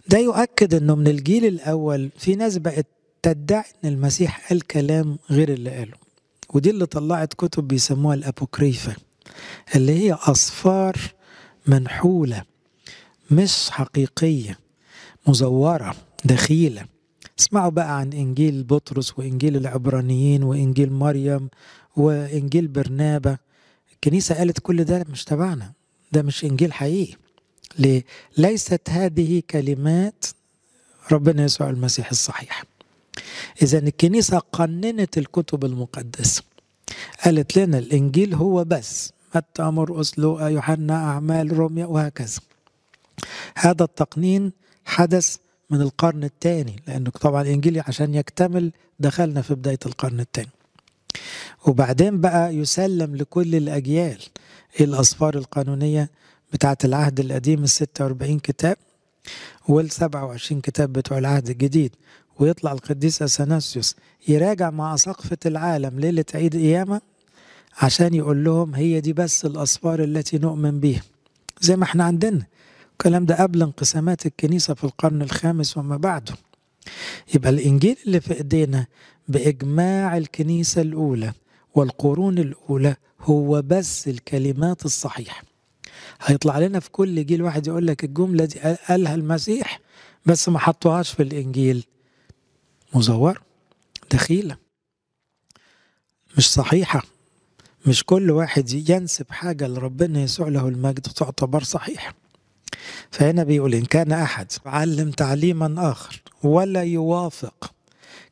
[0.09, 2.87] ده يؤكد إنه من الجيل الأول في ناس بقت
[3.23, 5.97] تدعي إن المسيح قال كلام غير اللي قاله.
[6.55, 8.97] ودي اللي طلعت كتب بيسموها الأبوكريفة
[9.77, 10.97] اللي هي أصفار
[11.67, 12.43] منحولة
[13.31, 14.59] مش حقيقية
[15.27, 16.85] مزورة دخيلة.
[17.41, 21.49] اسمعوا بقى عن إنجيل بطرس وإنجيل العبرانيين وإنجيل مريم
[21.97, 23.39] وإنجيل برنابا.
[23.93, 25.73] الكنيسة قالت كل ده مش تبعنا
[26.13, 27.17] ده مش إنجيل حقيقي.
[27.79, 28.05] ليه؟
[28.39, 30.25] ليست هذه كلمات
[31.13, 32.65] ربنا يسوع المسيح الصحيح.
[33.63, 36.43] إذا الكنيسة قننت الكتب المقدسة.
[37.25, 39.13] قالت لنا الإنجيل هو بس.
[39.35, 42.41] متى مرقس لوقا يوحنا أعمال روميا وهكذا.
[43.57, 44.53] هذا التقنين
[44.85, 45.37] حدث
[45.71, 50.49] من القرن الثاني لأنه طبعا الإنجيل عشان يكتمل دخلنا في بداية القرن الثاني.
[51.67, 54.19] وبعدين بقى يسلم لكل الأجيال.
[54.81, 56.11] الأسفار القانونية
[56.53, 58.77] بتاعة العهد القديم؟ ال 46 كتاب
[59.69, 61.97] وال 27 كتاب بتوع العهد الجديد.
[62.39, 63.97] ويطلع القديس أثناسيوس
[64.29, 67.01] يراجع مع سقفة العالم ليلة عيد قيامة
[67.83, 71.03] عشان يقول لهم هي دي بس الأسفار التي نؤمن بيها.
[71.61, 72.47] زي ما إحنا عندنا.
[72.93, 76.35] الكلام ده قبل انقسامات الكنيسة في القرن الخامس وما بعده.
[77.35, 78.87] يبقى الإنجيل اللي في إيدينا
[79.29, 81.33] بإجماع الكنيسة الأولى
[81.75, 85.43] والقرون الأولى هو بس الكلمات الصحيحة.
[86.23, 88.59] هيطلع لنا في كل جيل واحد يقول لك الجملة دي
[88.89, 89.81] قالها المسيح
[90.27, 91.85] بس ما حطوهاش في الإنجيل.
[92.95, 93.43] مزور؟
[94.13, 94.57] دخيلة.
[96.39, 97.03] مش صحيحة.
[97.87, 102.15] مش كل واحد ينسب حاجة لربنا يسوع له المجد تعتبر صحيحة
[103.11, 107.73] فهنا بيقول إن كان أحد يعلم تعليما آخر ولا يوافق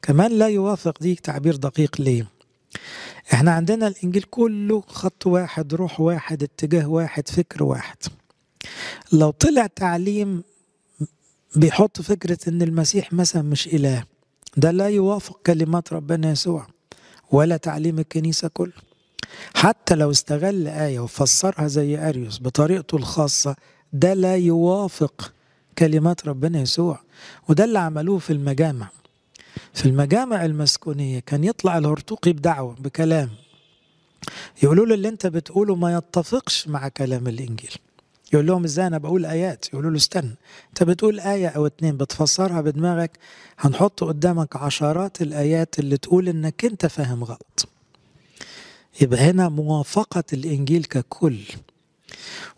[0.03, 2.27] كمان لا يوافق دي تعبير دقيق ليه
[3.33, 7.97] إحنا عندنا الإنجيل كله خط واحد روح واحد اتجاه واحد فكر واحد.
[9.13, 10.43] لو طلع تعليم
[11.57, 14.05] بيحط فكرة إن المسيح مثلا مش إله
[14.57, 16.67] ده لا يوافق كلمات ربنا يسوع
[17.33, 18.73] ولا تعليم الكنيسة كله.
[19.55, 23.57] حتى لو استغل آية وفسرها زي أريوس بطريقته الخاصة
[23.93, 25.33] ده لا يوافق
[25.79, 27.01] كلمات ربنا يسوع
[27.49, 28.89] وده اللي عملوه في المجامع.
[29.75, 33.31] في المجامع المسكونية كان يطلع الهرطوقي بدعوة بكلام.
[34.63, 37.75] يقولوا له اللي انت بتقوله ما يتفقش مع كلام الإنجيل.
[38.33, 40.37] يقول لهم إزاي أنا بقول آيات؟ يقولوا له استنى.
[40.69, 43.19] انت بتقول آية أو اتنين بتفسرها بدماغك
[43.59, 47.69] هنحط قدامك عشرات الآيات اللي تقول إنك انت فاهم غلط.
[49.01, 51.39] يبقى هنا موافقة الإنجيل ككل.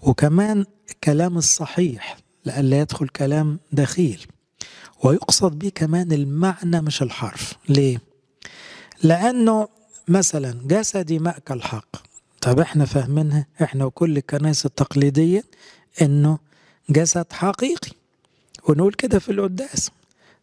[0.02, 4.26] وكمان الكلام الصحيح لألا يدخل كلام دخيل.
[5.04, 7.54] ويقصد به كمان المعنى مش الحرف.
[7.68, 8.00] ليه؟
[9.02, 9.68] لأنه
[10.08, 11.96] مثلا جسدي مأكل حق
[12.40, 15.44] طب إحنا فاهمينها إحنا وكل الكنائس التقليدية
[16.02, 16.38] إنه
[16.90, 17.90] جسد حقيقي.
[18.68, 19.90] ونقول كده في القداس.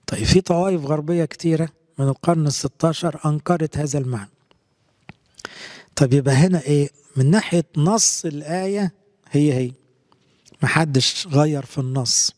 [0.08, 4.30] طيب في طوائف غربية كتيرة من القرن الستاشر أنكرت هذا المعنى.
[5.96, 8.92] طب يبقى هنا إيه؟ من ناحية نص الآية
[9.32, 9.72] هي هي.
[10.64, 12.32] محدش غير في النص.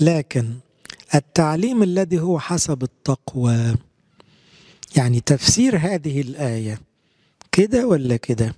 [0.00, 0.54] لكن
[1.14, 3.74] التعليم الذي هو حسب التقوى.
[4.96, 6.80] يعني تفسير هذه الآية
[7.52, 8.54] كده ولا كده؟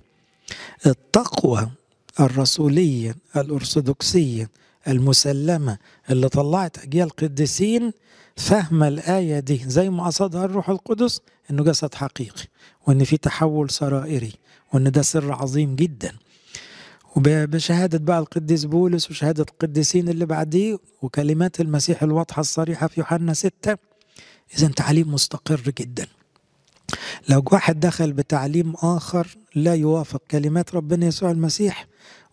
[0.85, 1.71] التقوى
[2.19, 4.49] الرسولية الأرثوذكسية
[4.87, 5.77] المسلمة
[6.09, 7.91] اللي طلعت أجيال قديسين
[8.35, 11.21] فهم الآية دي زي ما قصدها الروح القدس
[11.51, 12.43] إنه جسد حقيقي
[12.87, 14.31] وإن في تحول سرائري
[14.73, 16.13] وإن ده سر عظيم جدا.
[17.15, 23.77] وبشهادة بقى القديس بولس وشهادة القديسين اللي بعديه وكلمات المسيح الواضحة الصريحة في يوحنا ستة.
[24.57, 26.07] إذا تعليم مستقر جدا.
[27.29, 31.87] لو واحد دخل بتعليم آخر لا يوافق كلمات ربنا يسوع المسيح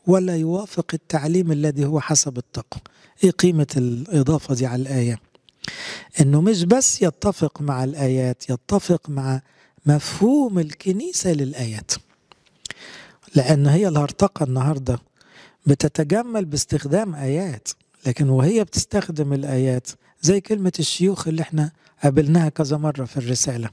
[0.06, 2.82] ولا يوافق التعليم الذي هو حسب التقوى
[3.24, 5.18] إيه قيمة الإضافة دي على الآية؟
[6.20, 9.42] إنه مش بس يتفق مع الآيات يتفق مع
[9.86, 11.92] مفهوم الكنيسة للآيات.
[13.38, 14.98] لأن هي الهرطقة النهاردة.
[15.66, 17.68] بتتجمل باستخدام آيات
[18.06, 19.88] لكن وهي بتستخدم الآيات
[20.22, 21.70] زي كلمة الشيوخ اللي إحنا
[22.02, 23.70] قابلناها كذا مرة في الرسالة.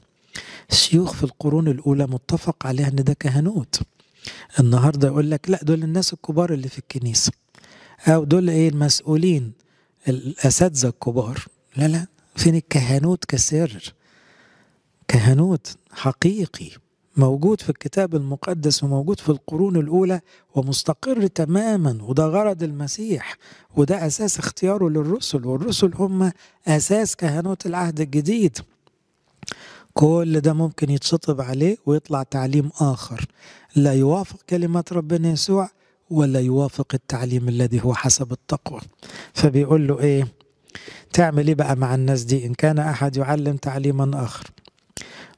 [0.70, 3.80] الشيوخ في القرون الأولى متفق عليها إن ده كهنوت.
[4.60, 7.32] النهاردة يقول لك لا دول الناس الكبار اللي في الكنيسة.
[8.08, 9.52] أو دول إيه المسؤولين
[10.08, 11.44] الأساتذة الكبار.
[11.76, 12.06] لا لا
[12.36, 13.94] فين الكهنوت كسر؟
[15.08, 16.70] كهنوت حقيقي.
[17.16, 20.20] موجود في الكتاب المقدس وموجود في القرون الأولى
[20.54, 23.36] ومستقر تماما وده غرض المسيح
[23.76, 26.32] وده أساس اختياره للرسل والرسل هم
[26.68, 28.58] أساس كهنوت العهد الجديد.
[29.94, 33.24] كل ده ممكن يتشطب عليه ويطلع تعليم آخر.
[33.76, 35.68] لا يوافق كلمة ربنا يسوع
[36.10, 38.80] ولا يوافق التعليم الذي هو حسب التقوى.
[39.34, 40.28] فبيقول له إيه؟
[41.12, 44.46] تعمل إيه بقى مع الناس دي؟ إن كان أحد يعلم تعليما آخر.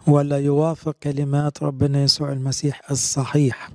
[0.09, 3.71] ولا يوافق كلمات ربنا يسوع المسيح الصحيح.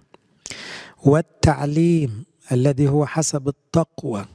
[1.06, 4.26] والتعليم الذي هو حسب التقوى.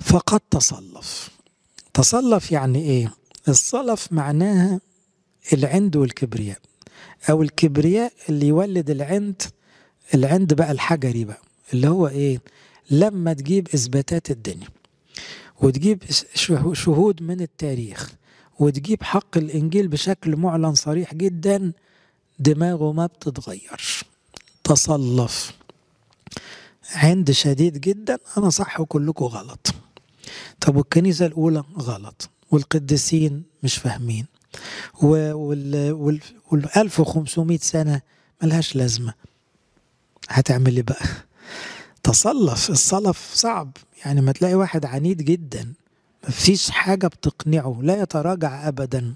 [0.00, 1.30] فقد تصلف.
[1.94, 3.14] تصلف يعني إيه؟
[3.48, 4.80] الصلف معناها
[5.52, 6.58] العند والكبرياء.
[7.30, 9.42] أو الكبرياء اللي يولد العند
[10.14, 11.42] العند بقى الحجري بقى.
[11.72, 12.40] اللي هو إيه؟
[12.90, 14.68] لما تجيب إثباتات الدنيا.
[15.60, 16.02] وتجيب
[16.72, 18.17] شهود من التاريخ.
[18.58, 21.72] وتجيب حق الإنجيل بشكل معلن صريح جدا
[22.38, 24.04] دماغه ما بتتغيرش
[24.64, 25.52] تصلف.
[26.94, 29.74] عند شديد جدا أنا صح وكلكم غلط.
[30.60, 32.30] طب والكنيسة الأولى؟ غلط.
[32.50, 34.26] والقديسين؟ مش فاهمين.
[35.02, 35.92] وال
[36.52, 38.00] وال 1500 سنة
[38.42, 39.14] ملهاش لازمة.
[40.28, 41.06] هتعمل إيه بقى؟
[42.02, 42.70] تصلف.
[42.70, 43.76] الصلف صعب.
[44.04, 45.72] يعني ما تلاقي واحد عنيد جدا.
[46.28, 49.14] مفيش حاجة بتقنعه لا يتراجع أبدا.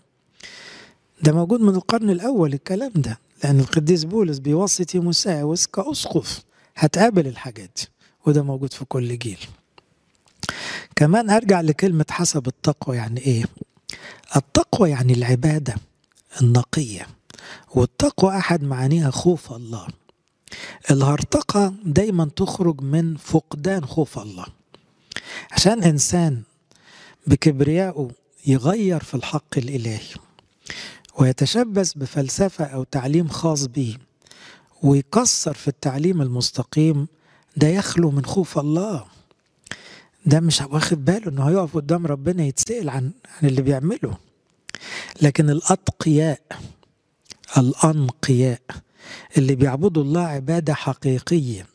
[1.23, 6.43] ده موجود من القرن الأول الكلام ده لأن القديس بولس بيوصي تيموساوس كأسقف
[6.77, 7.89] هتقابل الحاجات دي
[8.27, 9.39] وده موجود في كل جيل.
[10.97, 13.45] كمان أرجع لكلمة حسب التقوى يعني إيه؟
[14.37, 15.75] التقوى يعني العبادة
[16.43, 17.07] النقية
[17.75, 19.87] والتقوى أحد معانيها خوف الله.
[20.91, 24.47] الهرطقة دايما تخرج من فقدان خوف الله.
[25.53, 26.43] عشان إنسان
[27.27, 28.09] بكبريائه
[28.47, 30.01] يغير في الحق الإلهي
[31.19, 33.97] ويتشبث بفلسفة أو تعليم خاص به
[34.83, 37.09] ويكسر في التعليم المستقيم
[37.57, 39.05] ده يخلو من خوف الله.
[40.27, 43.11] ده مش واخد باله إنه هيقف قدام ربنا يتسأل عن
[43.43, 44.17] عن اللي بيعمله.
[45.23, 46.41] لكن الأتقياء
[47.59, 48.61] الأنقياء
[49.39, 51.67] اللي بيعبدوا الله عبادة حقيقية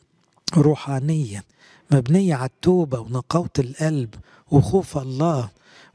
[0.56, 1.44] روحانية
[1.90, 4.14] مبنية على التوبة ونقاوة القلب
[4.50, 5.48] وخوف الله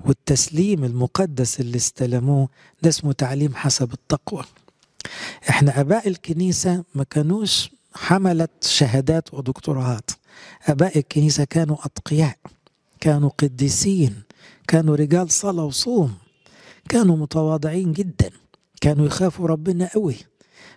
[0.05, 2.49] والتسليم المقدس اللي استلموه
[2.81, 4.43] ده اسمه تعليم حسب التقوى.
[5.49, 10.11] إحنا آباء الكنيسة ما كانوش حملة شهادات ودكتوراهات
[10.67, 12.37] آباء الكنيسة كانوا أتقياء
[12.99, 14.21] كانوا قديسين
[14.67, 16.13] كانوا رجال صلاة وصوم
[16.89, 18.29] كانوا متواضعين جدا
[18.81, 20.15] كانوا يخافوا ربنا قوي.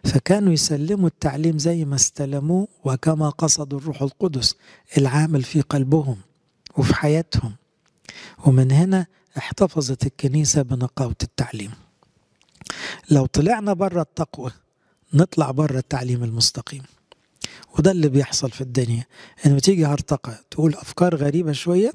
[0.04, 4.54] فكانوا يسلموا التعليم زي ما استلموه وكما قصد الروح القدس
[4.98, 6.16] العامل في قلبهم
[6.76, 7.52] وفي حياتهم.
[8.46, 9.06] ومن هنا
[9.38, 11.70] احتفظت الكنيسة بنقاوة التعليم.
[13.10, 14.50] لو طلعنا بره التقوى
[15.14, 16.82] نطلع بره التعليم المستقيم.
[17.78, 19.04] وده اللي بيحصل في الدنيا.
[19.46, 21.92] إنه تيجي هرطقة تقول أفكار غريبة شوية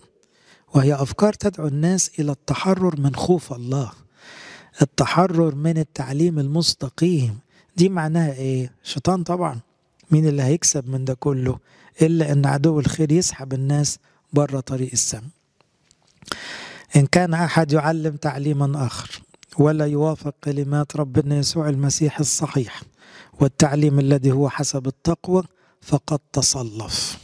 [0.74, 3.92] وهي أفكار تدعو الناس إلى التحرر من خوف الله.
[4.82, 7.40] التحرر من التعليم المستقيم.
[7.78, 9.60] دي معناها إيه؟ شيطان طبعا.
[10.12, 11.60] مين اللي هيكسب من ده كله؟
[12.02, 14.00] إلا إن عدو الخير يسحب الناس
[14.34, 15.22] بره طريق السم.
[16.96, 19.22] إن كان أحد يعلم تعليما آخر
[19.58, 22.82] ولا يوافق كلمات ربنا يسوع المسيح الصحيح
[23.40, 25.44] والتعليم الذي هو حسب التقوى
[25.82, 27.18] فقد تصلف.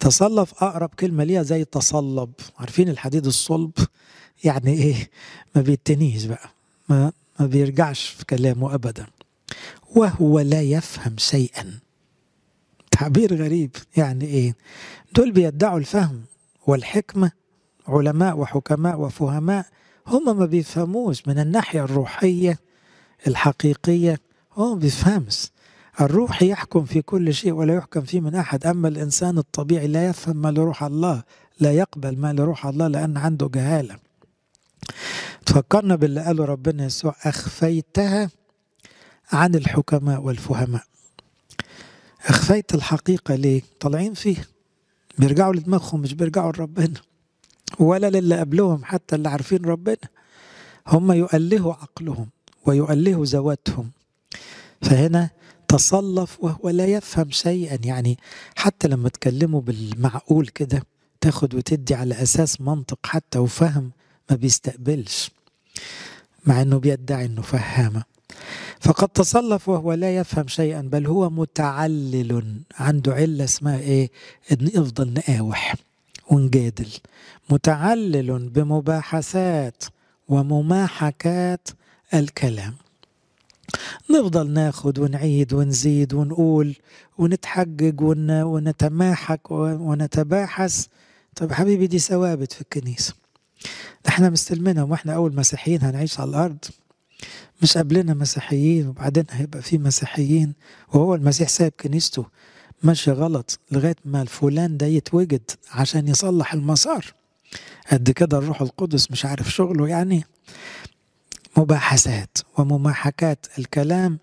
[0.00, 2.32] تصلف أقرب كلمة ليها زي تصلب.
[2.58, 3.70] عارفين الحديد الصلب؟
[4.44, 5.10] يعني إيه؟
[5.54, 6.50] ما بيتنيش بقى.
[6.88, 9.06] ما ما بيرجعش في كلامه ابدا.
[9.96, 11.78] وهو لا يفهم شيئا.
[12.90, 13.76] تعبير غريب.
[13.96, 14.56] يعني إيه؟
[15.12, 16.22] دول بيدعوا الفهم
[16.66, 17.30] والحكمة
[17.88, 19.66] علماء وحكماء وفهماء
[20.06, 22.58] هم ما بيفهموش من الناحية الروحية
[23.26, 24.20] الحقيقية
[24.52, 25.50] هو ما بيفهمش.
[26.00, 28.66] الروح يحكم في كل شيء ولا يحكم فيه من أحد.
[28.66, 31.22] أما الإنسان الطبيعي لا يفهم ما لروح الله
[31.60, 33.96] لا يقبل ما لروح الله لأن عنده جهالة.
[35.46, 38.30] تفكرنا باللي قاله ربنا يسوع أخفيتها
[39.32, 40.82] عن الحكماء والفهماء.
[42.26, 44.48] أخفيت الحقيقة ليه؟ طالعين فيه.
[45.18, 47.00] بيرجعوا لدماغهم مش بيرجعوا لربنا.
[47.78, 49.96] ولا للي قبلهم حتى اللي عارفين ربنا.
[50.86, 52.28] هم يؤلهوا عقلهم
[52.66, 53.90] ويؤلهوا ذواتهم.
[54.82, 55.30] فهنا
[55.68, 57.78] تصلف وهو لا يفهم شيئا.
[57.84, 58.18] يعني
[58.56, 60.82] حتى لما تكلموا بالمعقول كده
[61.20, 63.90] تاخد وتدي على أساس منطق حتى وفهم
[64.30, 65.30] ما بيستقبلش
[66.46, 68.02] مع إنه بيدعي إنه فهامة.
[68.80, 74.10] فقد تصلف وهو لا يفهم شيئا بل هو متعلل عنده علة اسمها إيه؟
[74.52, 75.74] إن يفضل نقاوح.
[76.30, 76.88] ونجادل
[77.50, 79.84] متعلل بمباحثات
[80.28, 81.68] ومماحكات
[82.14, 82.74] الكلام.
[84.10, 86.76] نفضل ناخد ونعيد ونزيد ونقول
[87.18, 88.30] ونتحجج ون...
[88.42, 90.86] ونتماحك ونتباحث.
[91.36, 93.14] طب حبيبي دي ثوابت في الكنيسة.
[94.08, 96.58] إحنا مستلمينهم وإحنا أول مسيحيين هنعيش على الأرض.
[97.62, 100.52] مش قبلنا مسيحيين وبعدين هيبقى في مسيحيين
[100.88, 102.26] وهو المسيح سايب كنيسته.
[102.82, 107.14] ماشي غلط لغاية ما الفلان ده يتوجد عشان يصلح المسار.
[107.92, 110.24] قد كده الروح القدس مش عارف شغله يعني
[111.56, 114.18] مباحثات ومماحكات الكلام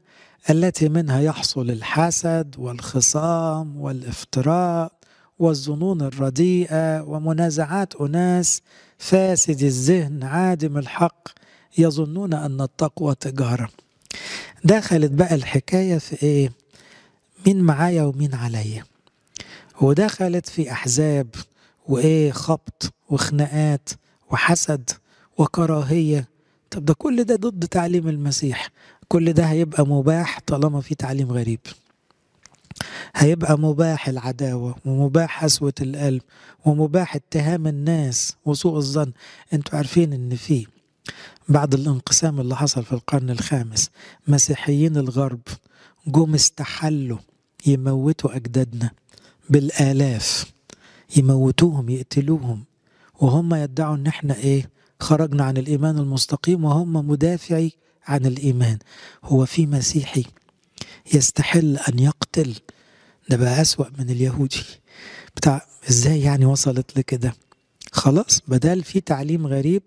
[0.50, 4.92] التي منها يحصل الحسد والخصام والافتراء
[5.40, 8.62] والظنون الرديئة ومنازعات أناس
[8.98, 11.28] فاسد الذهن عادم الحق
[11.78, 13.70] يظنون أن التقوى تجارة.
[14.64, 16.52] دخلت بقى الحكاية في إيه؟
[17.48, 18.84] مين معايا ومين عليا.
[19.82, 21.28] ودخلت في أحزاب
[21.88, 23.90] وإيه خبط وخناقات
[24.32, 24.90] وحسد
[25.38, 26.28] وكراهية.
[26.72, 28.70] طب ده كل ده ضد تعليم المسيح.
[29.08, 31.60] كل ده هيبقى مباح طالما في تعليم غريب.
[33.16, 36.22] هيبقى مباح العداوة ومباح قسوة القلب
[36.66, 39.12] ومباح اتهام الناس وسوء الظن.
[39.54, 40.68] أنتوا عارفين إن في
[41.50, 43.90] بعد الانقسام اللي حصل في القرن الخامس
[44.28, 45.40] مسيحيين الغرب
[46.08, 47.18] جم استحلوا
[47.68, 48.92] يموتوا أجدادنا
[49.50, 50.46] بالآلاف.
[51.18, 52.64] يموتوهم يقتلوهم.
[53.22, 57.72] وهم يدعوا إن إحنا إيه خرجنا عن الإيمان المستقيم وهم مدافعي
[58.08, 58.78] عن الإيمان.
[59.24, 60.26] هو في مسيحي
[61.14, 62.56] يستحل أن يقتل.
[63.30, 64.64] ده بقى أسوأ من اليهودي.
[65.36, 67.34] بتاع إزاي يعني وصلت لكده؟
[67.92, 69.82] خلاص بدل في تعليم غريب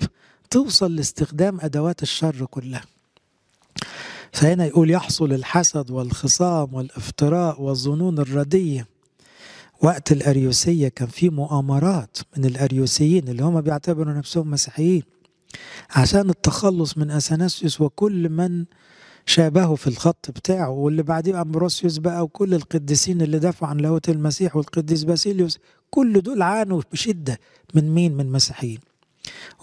[0.50, 2.84] توصل لاستخدام أدوات الشر كلها.
[4.36, 8.86] فهنا يقول يحصل الحسد والخصام والافتراء والظنون الردية.
[9.82, 15.02] وقت الأريوسية كان في مؤامرات من الأريوسيين اللي هم بيعتبروا نفسهم مسيحيين
[15.90, 18.64] عشان التخلص من أثناسيوس وكل من
[19.26, 24.56] شابهه في الخط بتاعه واللي بعديه أمبروسيوس بقى وكل القديسين اللي دافعوا عن لاهوت المسيح
[24.56, 25.58] والقديس باسيليوس
[25.90, 27.38] كل دول عانوا بشدة
[27.74, 28.80] من مين؟ من مسيحيين.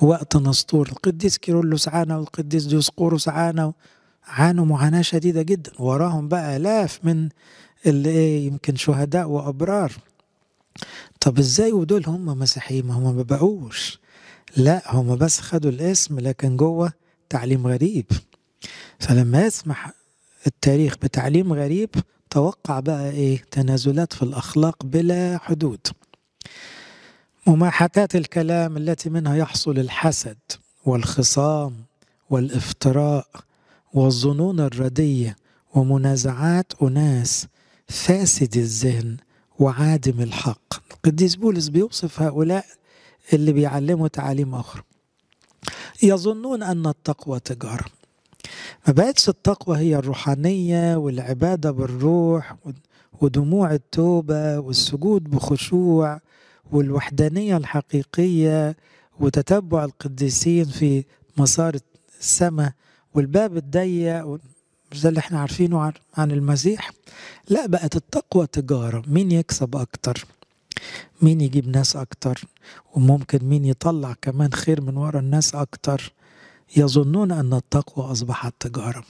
[0.02, 3.74] وقت نسطور القديس كيرلس عانى والقديس ديوسقوروس عانى
[4.28, 5.72] عانوا معاناة شديدة جدا.
[5.80, 7.30] وراهم بقى آلاف من
[7.86, 9.92] اللي إيه يمكن شهداء وأبرار.
[11.20, 14.00] طب إزاي ودول هم مسيحيين؟ ما هم ما بقوش.
[14.58, 16.94] لا هم بس خدوا الاسم لكن جوه
[17.30, 18.06] تعليم غريب.
[19.00, 19.92] فلما يسمح
[20.48, 21.90] التاريخ بتعليم غريب
[22.30, 25.88] توقع بقى إيه تنازلات في الأخلاق بلا حدود.
[27.48, 30.38] مماحكات الكلام التي منها يحصل الحسد
[30.86, 31.76] والخصام
[32.30, 33.28] والإفتراء
[33.94, 35.36] والظنون الرديه
[35.76, 37.48] ومنازعات أناس
[37.88, 39.18] فاسد الذهن
[39.60, 40.74] وعادم الحق.
[40.94, 42.66] القديس بولس بيوصف هؤلاء
[43.34, 44.82] اللي بيعلموا تعاليم أخرى
[46.04, 47.86] يظنون أن التقوى تجاره
[48.88, 52.56] ما بقتش التقوى هي الروحانية والعبادة بالروح
[53.22, 56.20] ودموع التوبة والسجود بخشوع
[56.72, 58.76] والوحدانية الحقيقية
[59.20, 61.04] وتتبع القديسين في
[61.38, 61.76] مسار
[62.20, 62.72] السماء
[63.14, 64.40] والباب الضيق
[64.92, 66.92] مش ده اللي إحنا عارفينه عن المسيح؟
[67.50, 69.04] لا بقت التقوى تجارة.
[69.08, 70.26] مين يكسب أكتر؟
[71.22, 72.42] مين يجيب ناس أكتر؟
[72.94, 76.14] وممكن مين يطلع كمان خير من ورا الناس أكتر؟
[76.78, 79.04] يظنون أن التقوى أصبحت تجارة.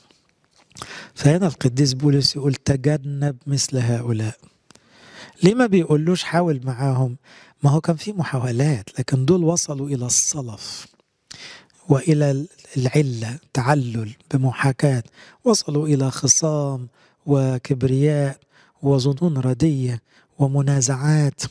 [1.16, 4.36] فهنا القديس بولس يقول تجنب مثل هؤلاء.
[5.44, 7.18] ليه ما بيقولوش حاول معاهم؟
[7.64, 10.88] ما هو كان في محاولات لكن دول وصلوا إلى الصلف.
[11.90, 12.46] وإلى
[12.78, 15.04] العلة تعلل بمحاكاة
[15.44, 16.88] وصلوا إلى خصام
[17.26, 18.38] وكبرياء
[18.82, 20.02] وظنون ردية
[20.40, 21.42] ومنازعات.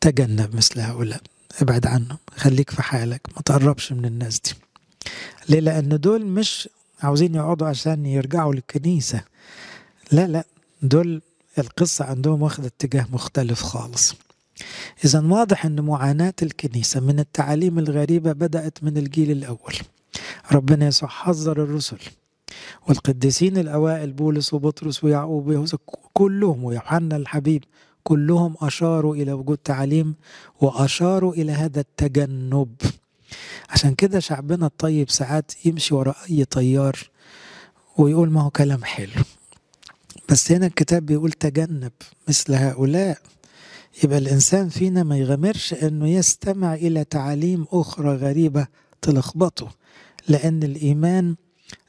[0.00, 1.20] تجنب مثل هؤلاء
[1.60, 4.50] ابعد عنهم خليك في حالك ما تقربش من الناس دي.
[5.48, 6.68] ليه؟ لأن دول مش
[7.02, 9.20] عاوزين يقعدوا عشان يرجعوا للكنيسة.
[10.12, 10.44] لا لا
[10.82, 11.22] دول
[11.58, 14.14] القصة عندهم واخدة اتجاه مختلف خالص.
[15.04, 19.74] إذا واضح أن معاناة الكنيسة من التعاليم الغريبة بدأت من الجيل الأول.
[20.52, 21.98] ربنا يسوع حذر الرسل.
[22.88, 25.66] والقديسين الأوائل بولس وبطرس ويعقوب
[26.12, 27.64] كلهم ويوحنا الحبيب
[28.02, 30.14] كلهم أشاروا إلى وجود تعاليم
[30.60, 32.74] وأشاروا إلى هذا التجنب.
[33.70, 36.98] عشان كده شعبنا الطيب ساعات يمشي وراء أي طيار
[37.98, 39.22] ويقول ما هو كلام حلو.
[40.28, 41.92] بس هنا الكتاب بيقول تجنب
[42.28, 43.18] مثل هؤلاء.
[44.04, 48.66] يبقى الإنسان فينا ما يغامرش أنه يستمع إلى تعاليم أخرى غريبة
[49.02, 49.70] تلخبطه
[50.28, 51.36] لأن الإيمان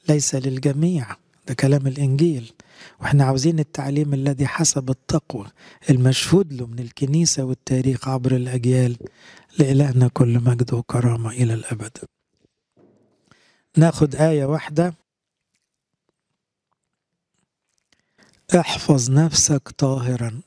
[0.10, 1.16] ليس للجميع.
[1.47, 2.54] ده كلام الإنجيل.
[3.01, 5.47] وإحنا عاوزين التعليم الذي حسب التقوى
[5.89, 8.97] المشهود له من الكنيسة والتاريخ عبر الأجيال
[9.60, 11.97] لإلهنا كل مجد وكرامة إلى الأبد.
[13.78, 14.93] ناخد آية واحدة.
[18.60, 20.41] احفظ نفسك طاهرا.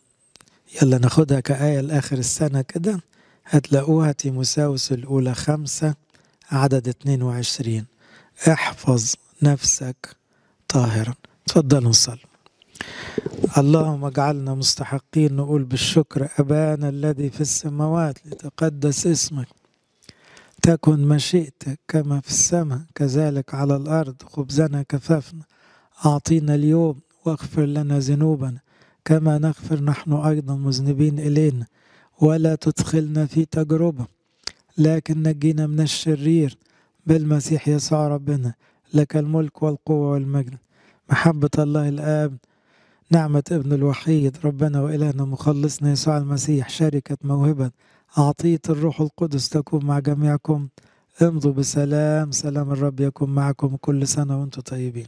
[0.82, 3.00] يلا ناخدها كآية لآخر السنة كده.
[3.46, 5.94] هتلاقوها تيموساوس الأولى خمسة
[6.50, 7.84] عدد 22
[8.48, 10.16] احفظ نفسك
[10.68, 11.14] طاهرا.
[11.46, 12.18] تفضلوا نصلي
[13.58, 19.48] اللهم اجعلنا مستحقين نقول بالشكر أبانا الذي في السماوات لتقدس اسمك.
[20.62, 25.42] تكن مشيئتك كما في السماء كذلك على الأرض خبزنا كفافنا.
[26.06, 28.60] أعطينا اليوم واغفر لنا ذنوبنا.
[29.07, 31.66] كما نغفر نحن أيضا مذنبين إلينا
[32.20, 34.07] ولا تدخلنا في تجربة
[34.78, 36.59] لكن نجينا من الشرير
[37.07, 38.54] بالمسيح يسوع ربنا.
[38.94, 40.54] لك الملك والقوة والمجد.
[41.11, 42.36] محبة الله الآب
[43.11, 47.70] نعمة ابن الوحيد ربنا وإلهنا مخلصنا يسوع المسيح شركة موهبة
[48.16, 50.68] عطية الروح القدس تكون مع جميعكم.
[51.22, 55.07] امضوا بسلام سلام الرب يكون معكم كل سنة وأنتم طيبين.